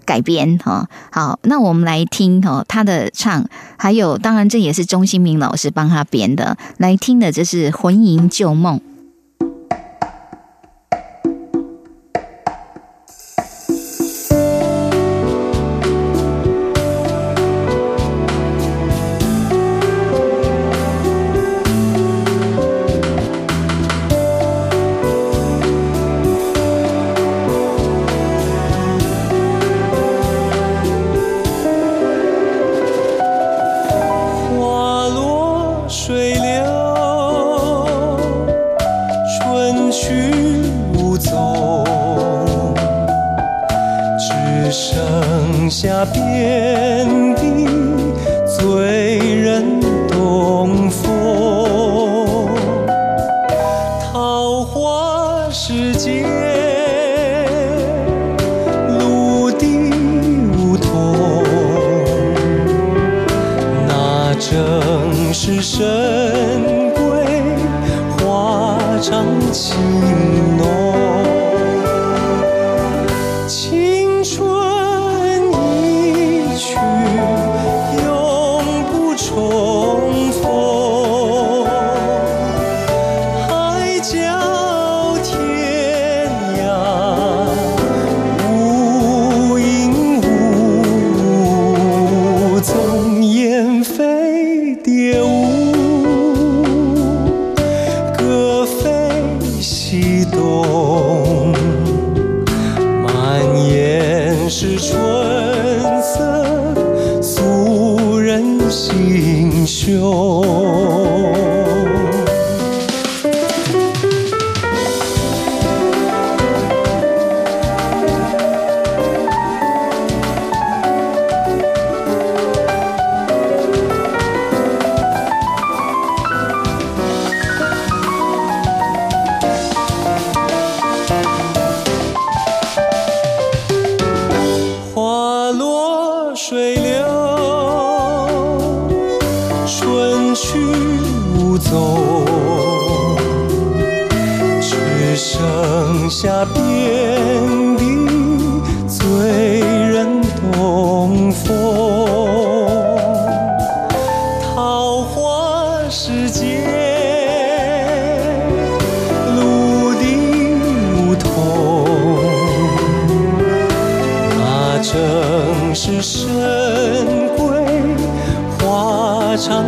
[0.05, 0.89] 改编哈。
[1.11, 3.47] 好，那我们来听哈他的唱，
[3.79, 6.57] 还有当然这也是钟兴明老师帮他编的。
[6.77, 8.79] 来听的这是《魂萦旧梦》。
[39.91, 40.13] 去
[40.95, 41.85] 无踪，
[44.19, 47.67] 只剩下遍地
[48.47, 49.44] 醉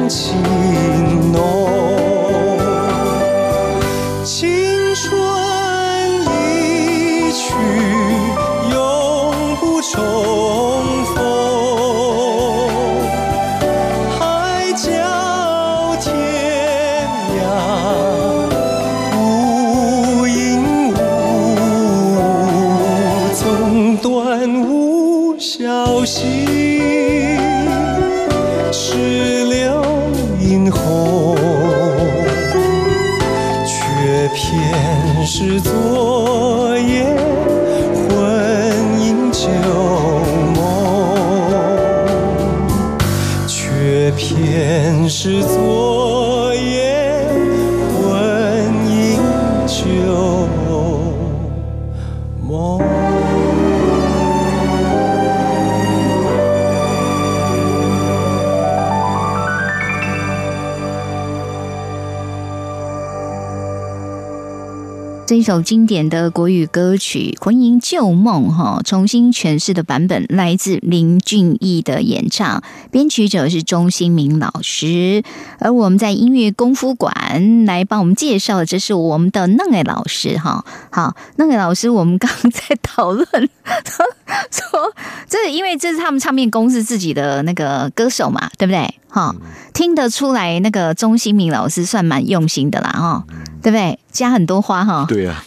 [0.09, 0.55] 情
[65.47, 75.22] 首经典的国语歌曲《魂萦旧梦》哈，重新诠释的版本来自林俊逸的演唱，编曲者是钟兴民老师。
[75.61, 80.64] 而我们在音乐功夫馆来帮我们介绍，这是我们的嫩爱老师哈。
[80.90, 83.24] 好，嫩爱老师，我们刚在讨论
[84.50, 84.92] 说，
[85.28, 88.92] 这因为这是他们唱片公司自己的那个歌手嘛，对不对？
[89.08, 89.34] 哈，
[89.72, 93.24] 听得出来那个钟兴明老师算蛮用心的啦，哈，
[93.62, 93.98] 对不对？
[94.10, 95.06] 加很多花哈。
[95.08, 95.42] 对啊，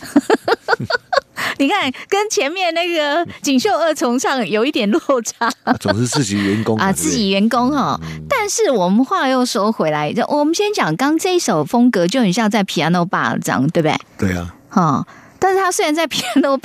[1.59, 7.99] 你看，跟前面那个锦绣二重唱有一点落差总是自己员工啊，自己员工哈。
[8.29, 14.29] 但是我们话又说回来，就我们先讲刚这一首风格就很像在 piano bar 这样，对不对？
[14.29, 15.05] 对啊，哈。
[15.39, 16.59] 但是他虽然在 piano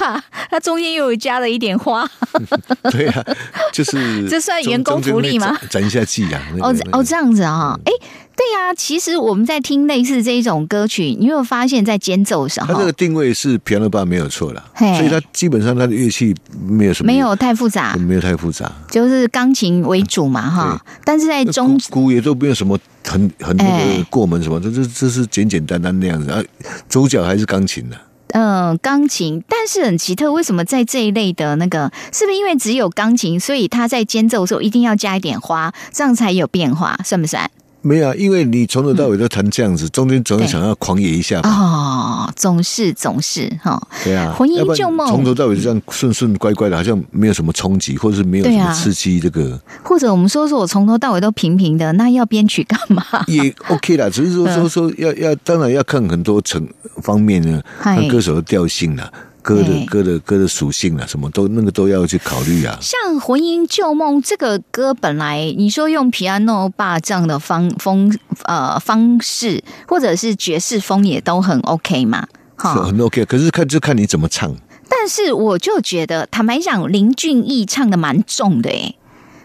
[0.50, 2.08] 他中间又有加了一点花，
[2.90, 3.24] 对啊，
[3.72, 6.42] 就是 这算员工福利吗中中间会展展一下技啊。
[6.52, 6.98] 那个哦那个。
[6.98, 7.92] 哦，这样子啊、哎、
[8.36, 14.92] 对呀、其实我们在听类似这一种歌曲，你有没有发现，在间奏上哈它这个定位是 piano bar 没有错了，嘿。
[14.96, 20.84] 所以它基本上它的乐器没有什么没有太复杂，没有太复杂，就是钢琴为主嘛哈。
[21.04, 26.42] 但是在中鼓鼓也都没有什么很很那哎个过门什么，这这这是简简单单那样子啊，
[26.88, 27.96] 主角还是钢琴的。
[28.34, 37.48] 嗯，钢琴，但是很奇特，为什么在这一类的那个，是不是因为只有钢琴，所以它在间奏的时候一定要加一点花，这样才有变化，算不算？
[37.84, 41.50] 没有啊，因为你从头到尾都弹这样子，中间总是想要狂野一下吧？
[41.50, 53.04] 哦，总是总是哈，对啊，魂萦要不然旧梦从头到尾这样顺顺乖乖的，好像没有什么冲击，或者是没有什么刺激，这个或者我们说说我从头到尾都平平的，那要编曲干嘛？
[53.28, 54.08] 也 OK 啦。
[54.08, 56.66] 只是说嗯说说要要，当然要看很多层
[57.02, 59.12] 方面呢，看歌手的调性啦。
[59.44, 62.78] 歌哎的歌的歌的属性啊，什么都那个都要去考虑啊。
[62.80, 72.26] 像《魂萦旧梦》这个歌，本来你说用 piano 吧这样的方风呃方式，或者是爵士风也都很 OK 嘛，
[72.56, 72.74] 哈。
[72.86, 74.50] 很 OK，可是看就看你怎么唱。
[74.88, 78.96] 但是我就觉得，坦白讲，林俊逸唱的蛮重的诶。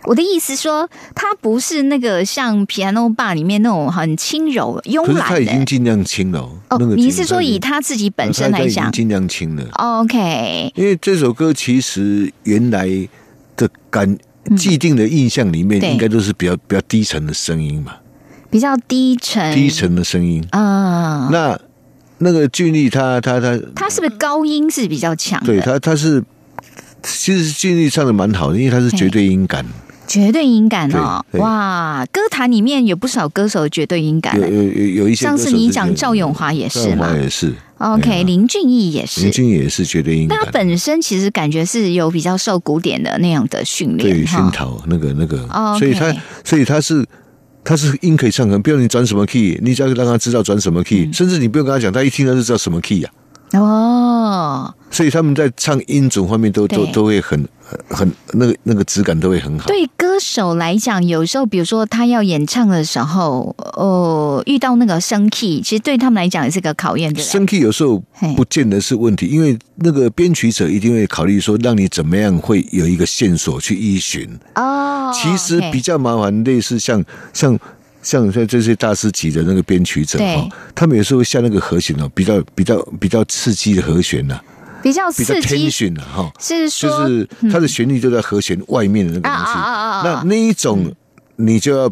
[0.04, 5.38] 我的意思说，他不是那个像 piano bar 里面那种很轻柔、慵可是他。
[5.40, 6.52] 已经尽量轻了哦。
[6.70, 9.66] 哦那个，你是说以他自己本身来讲尽量轻了。
[9.74, 12.88] ？OK，因为这首歌其实原来
[13.56, 14.18] 的感
[14.58, 17.94] 既定的印象里面，应该都是比较比较低沉的声音嘛，
[18.50, 20.44] 比较低沉，低沉的声音。
[20.52, 21.30] 啊。
[21.32, 21.60] 那
[22.20, 25.42] 那个俊逸他他他，他是不是高音是比较强？
[25.44, 26.24] 对他他是，
[27.02, 29.66] 其实俊逸唱的蛮好的，因为他是绝对音感，
[30.10, 34.48] 绝对音感哦，哇，歌坛里面有不少歌手绝对音感有。
[34.48, 37.16] 有有有一些上次你讲赵咏华也是嘛。
[37.16, 37.54] 也是。
[37.78, 39.22] OK，啊林俊逸也是。
[39.22, 39.32] 林。
[39.32, 44.26] 俊也是绝对音感那他，本身其实感觉是有比较受古典的那样的训对练对。
[44.26, 45.46] 熏陶那个那个。
[45.52, 47.06] 哦，所以他所以他是。
[47.62, 53.10] 他是音可以唱很，不要你转什么 key，你只要让他知道转什么 key，、甚嗯至你不用跟他讲，他一听他就知道什么 key 呀、
[53.54, 59.68] 哦，所以他们在唱音准方面都都都会很很很那个那个质感都会很好。
[59.68, 67.16] 对歌手来讲，有时候比如说他要演唱的时候，哦，遇到那个升 key，其实对他们来讲也是个考验？
[67.16, 68.04] 升 key 有时候
[68.36, 74.28] 不见得是问题，因为那个编曲者一定会考虑说，让你怎么样会有一个线索去依循。
[74.56, 77.04] 哦，其实比较麻烦，类似像
[77.34, 77.58] 像
[78.02, 84.40] 像像这些大师级的那个编曲者对哈，他们有时候会下那个和弦哦，比较比较比较刺激的和弦呐、
[84.82, 86.32] 比较比较，tension 的哈。
[86.40, 89.54] 是说就是它的旋律就在和弦外面的那个东西。
[90.04, 90.94] 那那一种
[91.36, 91.92] 你就要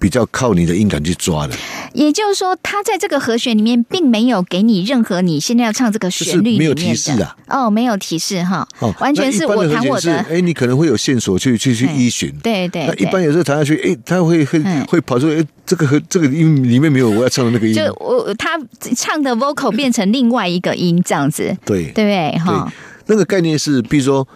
[0.00, 1.54] 比较靠你的音感去抓的，
[1.92, 7.36] 也就是说，他在这个和弦里面并没有给你任何你现在要唱这个旋律没有提示啊。
[7.48, 12.32] 哦，没有提示哈，哦，完全是我弹我的，哎，你可能会有线索去去去依循。
[12.42, 17.74] 对对对，那一般有时候弹下去，哎，他会会嗯会跑出来，哎，这个和这个音里面没有我要唱的那个音。
[17.74, 18.58] 就我他
[18.96, 22.38] 唱的 vocal 变成另外一个音这样子，对对不对？
[22.38, 22.72] 哈？，
[23.06, 24.26] 那个概念是，比如说，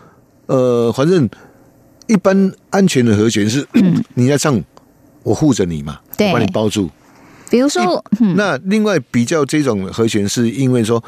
[0.47, 1.27] 呃，反正
[2.09, 3.67] 一般安全的和弦是
[4.15, 4.61] 你在唱，
[5.25, 6.89] 我护着你嘛，嗯对我把你包住。
[7.51, 11.03] 比如说，嗯，那另外比较这种和弦，是因为说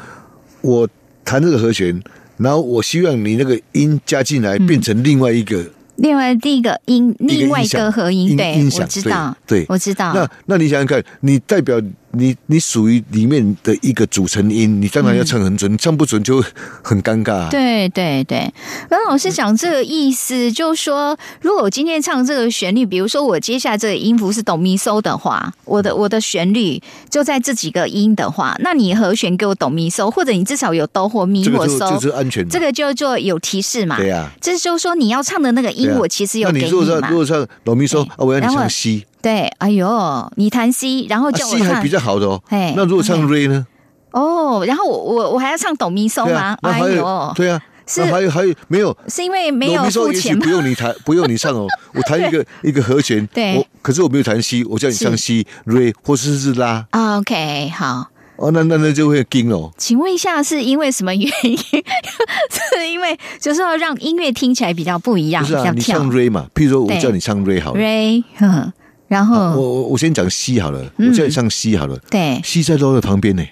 [0.61, 0.87] 我
[1.23, 2.01] 弹这个和弦，
[2.37, 5.65] 然后我希望你那个音加进来，变成另外一个。
[5.97, 11.81] 另外第一个音，另外一个合音，音对音，我知道，对对我知道，那那你想想看，你代表
[12.11, 16.43] 你你属于里面的一个组成音，你当然要唱很准，唱不准就
[16.81, 17.49] 很尴尬、啊。
[17.49, 18.51] 对对对，
[18.89, 32.49] 跟老师讲这个意思，就是说，如果我今天唱这个旋律，比如说我接下来这个音符是哆咪嗦的话，我的我的旋律就在这几个音的话，那你和弦给我哆咪嗦，或者你至少有哆或咪或嗦，是安全嘛。
[32.51, 33.97] 这个就做有提示嘛。
[33.97, 37.17] 对呀、这就是说你要唱的那个音，啊我其实有给那你如果唱嘛如。
[37.17, 42.41] 果唱哆咪嗦啊，我要你唱西，对，哎呦，你弹 C，然后啊叫我唱，C 还比较好的哦。
[42.47, 43.65] 嘿那如果唱 re 呢？
[44.11, 48.95] 哦，然后我我我还要唱哆咪嗦吗啊？，哎呦，对啊，是那还有还有没有？
[49.07, 50.49] 是因为没有哆咪嗦也许付钱吗不？
[50.49, 58.07] 用你弹， 不用你唱哦，我弹一个一个和弦，对我可是我没有弹 C，，我叫你唱是西 re 或是是拉，啊 OK，好。
[58.37, 59.71] 哦，那那那就会惊哦。
[59.77, 61.57] 请问一下，是因为什么原因？
[62.77, 68.71] 是因为就是要让音乐听起来比较不一样，不是啊，比较跳你唱 re 嘛，譬如说我叫你唱 re 好了，Ray，呵
[69.07, 71.09] 然我后我我我先讲西好了，嗯。
[71.09, 72.41] 我叫你唱西好了，对。
[72.43, 73.43] 西在哆的旁边呢，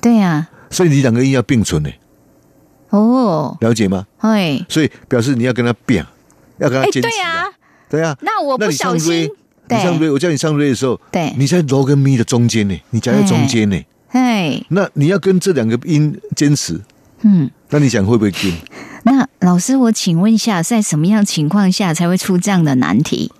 [0.00, 1.90] 对啊，所以你两个音要并存呢，
[2.90, 4.06] 哦，了解吗？
[4.18, 6.04] 哎所以表示你要跟他变，
[6.58, 7.44] 要跟他哎，坚持对啊，
[7.88, 8.16] 对啊。
[8.20, 10.08] 那我不小心，你唱对。
[10.08, 11.32] Re，我叫你唱 re 的时候，对。
[11.38, 13.80] 你在哆跟咪的中间呢，你夹在中间呢，
[14.10, 16.78] 哎，那你要跟这两个音坚持，
[17.22, 18.52] 嗯，那你想会不会跟？
[19.04, 23.32] 那老师，我请问一下，在什么样情况下才会出这样的难题？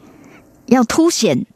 [0.66, 1.46] 要凸显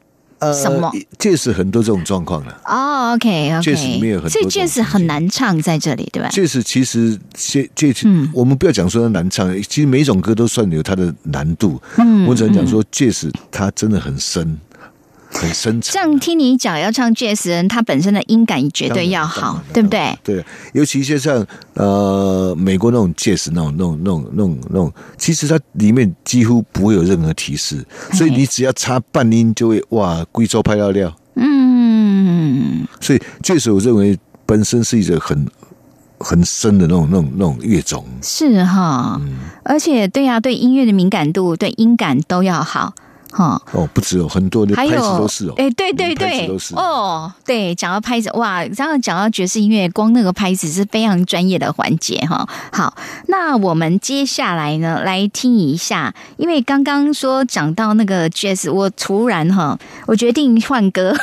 [0.43, 0.91] 呃什么？
[1.19, 2.61] 确实很多这种状况了。
[2.65, 6.29] 哦，OK OK，确实里面有很多所以种确实很难唱在这里，对吧？
[6.29, 11.81] 确实，其实这这嗯我们不要讲说它难唱，其实每一种歌都算有它的难度。
[11.97, 14.57] 嗯我只能讲说，确实它真的很深，
[15.33, 16.01] 很深这沉。
[16.01, 20.17] 样听你讲，要唱 jazz 人，他本身的音感绝对要好，对不对？
[20.23, 31.13] 对，尤其一些像呃美国那种 jazz 那种那种那种那种那种，其实它里面几乎不会有任何提示，所以你只要差半音就会哇，贵州拍到料。
[31.35, 35.47] 嗯，所以确实，我认为本身是一个很
[36.19, 38.05] 很深的那种那种那种乐种。
[38.21, 42.93] 是哈，嗯而且对呀、对音乐的敏感度、对音感都要好
[43.33, 43.61] 哈。
[43.71, 52.47] 哦，不止有很多的拍子都是哦，哎，对对对都是，哦，对，讲到拍子，哇，然后讲到爵士音乐，光那个拍子是非常专业的环节哈。
[52.71, 52.95] 好，
[53.27, 61.15] 那我们接下来呢，来听一下，因为刚刚说讲到那个 jazz，我突然哈，我决定换歌。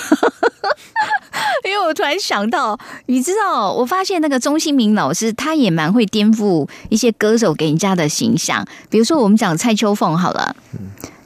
[1.65, 8.67] 因为我突然想到，你知道，我发现那个钟兴明老师，他也蛮会颠覆一些歌手给人家的形象。
[8.89, 10.57] 比如说，我们讲蔡秋凤好了，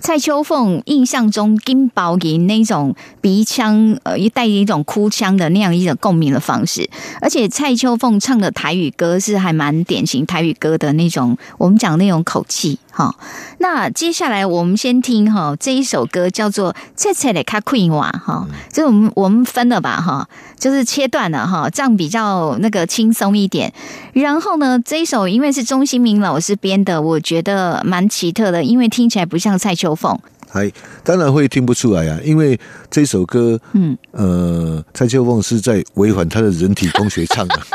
[0.01, 6.89] 蔡秋凤印象中金宝银那种鼻腔，呃，带一种哭腔的那样一种共鸣的方式，
[7.23, 12.79] 而且蔡秋凤唱的台语歌是还蛮典型台语歌的那种，我们讲那种口气。
[12.95, 13.15] 哈。
[13.59, 20.29] 那接下来我们先听哈这一首歌叫做《切切的卡 queen 哇》哈，这我们我们分了吧哈，
[20.59, 23.73] 就是切断了哈，这样比较那个轻松一点。
[24.13, 30.17] 然后呢，这一首因为是钟兴明老师编的，我觉得蛮奇特的，因为听起来不像蔡秋凤。
[30.49, 30.71] 还
[31.03, 32.57] 当然会听不出来啊，因为
[32.89, 37.61] 这首歌，嗯，呃，蔡秋凤是在违反她的人体工学唱的。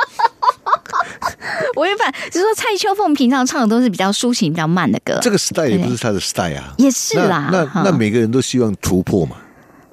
[1.76, 7.49] 违反，就是说蔡秋凤平常唱的都是比较抒情、比较慢的歌，这个 style 也不是他的 style 啊，也是啦。
[7.51, 7.82] 那哈。
[7.84, 9.36] 那那每个人都希望突破嘛，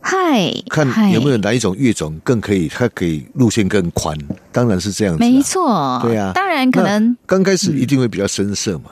[0.00, 4.16] 嗨，看有没有哪一种乐种更可以，它可以路线更宽，
[4.52, 5.26] 当然是这样子、啊。
[5.26, 8.90] 没错，对啊，当然可能刚开始一定会比较深涩嘛，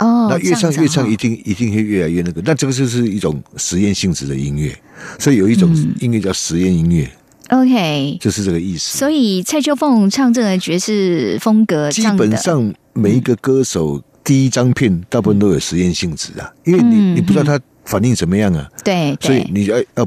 [0.00, 4.76] 哦，那越唱越唱一定一定会越来越那个，那这个就是一种实验性质的音乐，
[5.18, 5.94] 所以有一种嗯。
[6.00, 7.08] 音乐叫实验音乐，
[7.48, 8.18] OK。
[8.20, 8.98] 就是这个意思。
[8.98, 20.06] 所以蔡秋凤唱这个爵士风格基，本上每一个歌手第一张片大部分都有实验性质啊，因为你嗯你不知道他反应怎么样啊，对所以你要要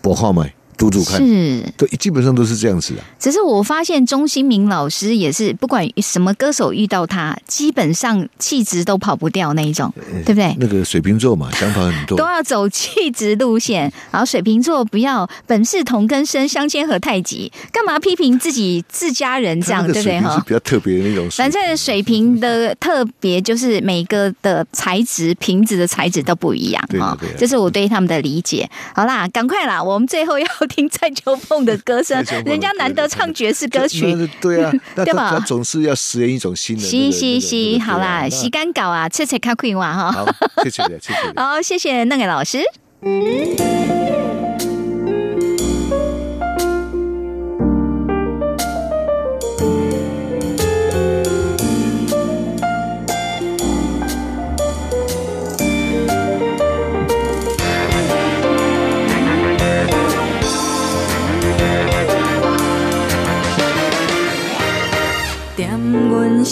[0.00, 0.46] 拨号嘛，
[0.80, 1.62] 读读看，是。
[1.76, 3.04] 对，基本上都是这样子啊。
[3.18, 9.92] 只是我发现钟兴明老师也是，不管什么歌手遇到他，基本上气质都跑不掉那一种，
[10.24, 10.56] 对不对？
[10.58, 17.52] 那个水瓶座嘛，想法很多都，要走气质路线，然后水瓶座不要本是同根生，相煎何太急？
[17.70, 20.42] 干嘛批评自己自家人这样，对不对哈？
[20.46, 21.50] 比较特别的那种反。
[21.50, 28.66] 正水瓶的特别就是每个的材质，瓶子的材质都不一样哈对的对的这是我对他们的理解。
[28.94, 32.16] 好啦，赶快啦，我们最后要听蔡秋凤的歌声
[32.46, 34.10] 人家难得唱爵士歌曲。
[34.16, 36.90] 是对啊， 那对吧他他总是要实验一种新的那个。
[36.90, 40.12] 嘻嘻那个嘻，好啦，那洗干搞啊，切切卡快哇哈。
[40.12, 40.26] 好，
[40.64, 41.32] 谢谢你，谢谢。
[41.36, 42.62] 好，谢谢那个老师。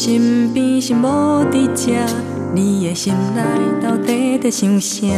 [0.00, 1.90] 身边是无伫遮，
[2.54, 3.42] 你的心内
[3.82, 5.08] 到底在想啥？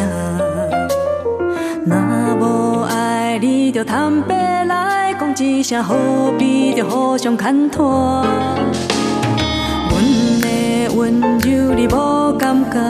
[1.85, 1.99] 若
[2.41, 8.25] 无爱你，就坦白来讲一声，何必着互相牵拖？
[9.91, 10.03] 阮
[10.41, 12.81] 的温柔你无感觉，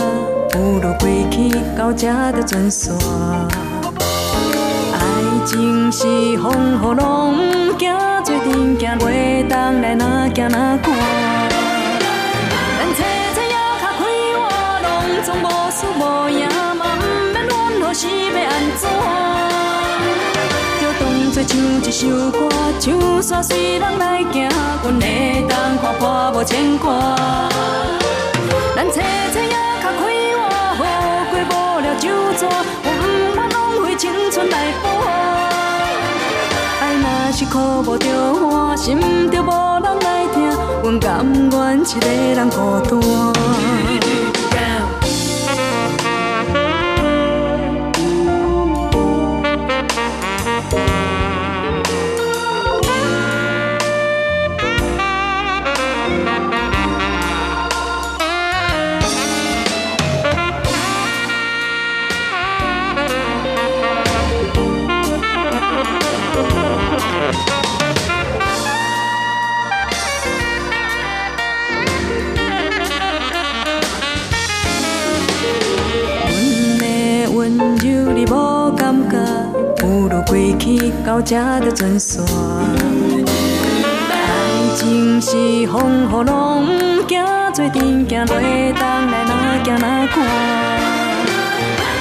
[0.52, 2.06] 不如过去到这
[2.40, 2.92] 就全煞。
[4.92, 5.00] 爱
[5.44, 6.06] 情是
[6.38, 7.34] 风雨拢
[7.66, 11.19] 不惊，做阵行袂当来哪惊哪看。
[21.46, 24.48] 唱一首歌，唱煞随人来行，
[24.82, 27.16] 阮会当看破无牵挂。
[28.76, 29.00] 咱找
[29.32, 30.00] 找也较快
[30.36, 30.38] 活，
[30.76, 30.80] 好
[31.30, 32.04] 过无了就
[32.36, 32.44] 逝，
[32.84, 33.02] 我毋
[33.34, 34.84] 愿浪费青春来搏。
[36.80, 37.54] 爱若是苦
[37.90, 38.04] 无着
[38.42, 40.36] 我，心着无人来听，
[40.82, 41.08] 阮甘
[41.50, 44.09] 愿一个人孤单。
[81.04, 82.20] 到这就全煞。
[84.10, 84.14] 爱
[84.76, 85.30] 情是
[85.66, 89.30] 风雨拢不惊，做阵行袂当来哪
[89.64, 90.14] 行哪看。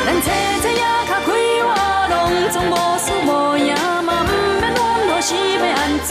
[0.06, 0.28] 咱找
[0.62, 1.28] 找也较快
[1.66, 1.68] 活，
[2.10, 2.14] 拢
[2.52, 3.74] 总无输无赢，
[4.04, 4.32] 嘛毋
[4.62, 4.76] 免怨
[5.08, 6.10] 何时要安怎。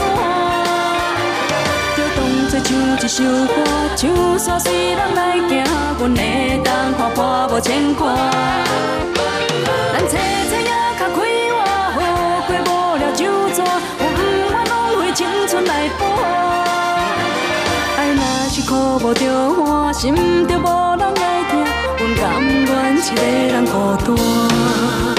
[1.97, 2.19] 就当
[2.49, 2.67] 作唱
[2.97, 3.17] 一首
[3.47, 3.57] 歌，
[3.97, 4.01] 唱
[4.39, 5.19] 煞随人来
[5.49, 5.51] 行，
[5.99, 6.21] 阮会
[6.65, 7.19] 当看破
[7.53, 8.03] 无牵挂。
[9.93, 10.15] 咱找
[10.51, 11.17] 找也较快
[18.69, 20.15] 苦无着欢，心
[20.47, 21.65] 着无人来疼，
[21.97, 25.18] 阮甘愿一个人孤单。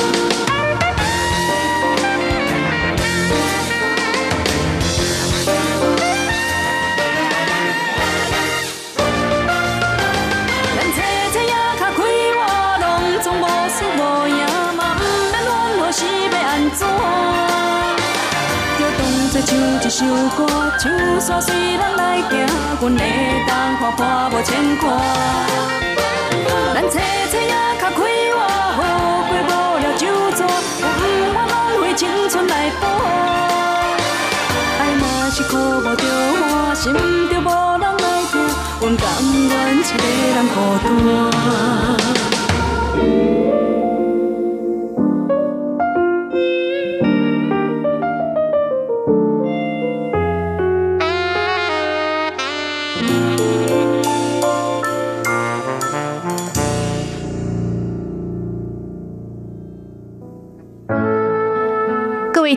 [19.50, 20.06] 唱一首
[20.38, 20.46] 歌，
[20.78, 22.32] 唱煞随人来行，
[22.80, 23.02] 阮会
[23.48, 24.84] 当看破无牵挂。
[26.76, 26.94] 咱找
[27.32, 28.00] 找也较快
[28.36, 28.38] 活，
[28.78, 28.80] 好
[29.26, 30.06] 过无了就
[30.38, 31.02] 逝，我毋
[31.34, 32.84] 愿浪费青春来搏。
[34.78, 36.04] 爱嘛是苦无着
[36.38, 38.38] 欢，心着无人来听，
[38.82, 39.04] 阮甘
[39.50, 40.88] 愿一个人孤单。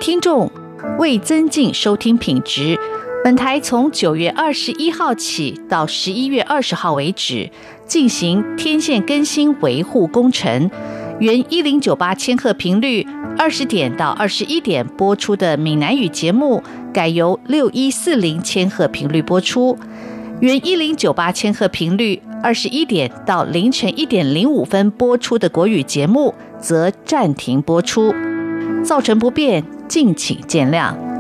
[0.03, 0.51] 听众，
[0.99, 2.77] 为增进收听品质，
[3.23, 7.49] 本台从九月二十一号起到十一月二十号为止，
[7.87, 10.69] 进行天线更新维护工程。
[11.21, 13.07] 原一零九八千赫频率
[13.39, 16.61] 二十点到二十一点播出的闽南语节目，
[16.93, 19.77] 改由六一四零千赫频率播出；
[20.41, 28.13] 原一零九八千赫频率二十一点到凌晨一点零五分播出的国语节目，则暂停播出。
[28.85, 31.12] 造成不便，敬请见谅。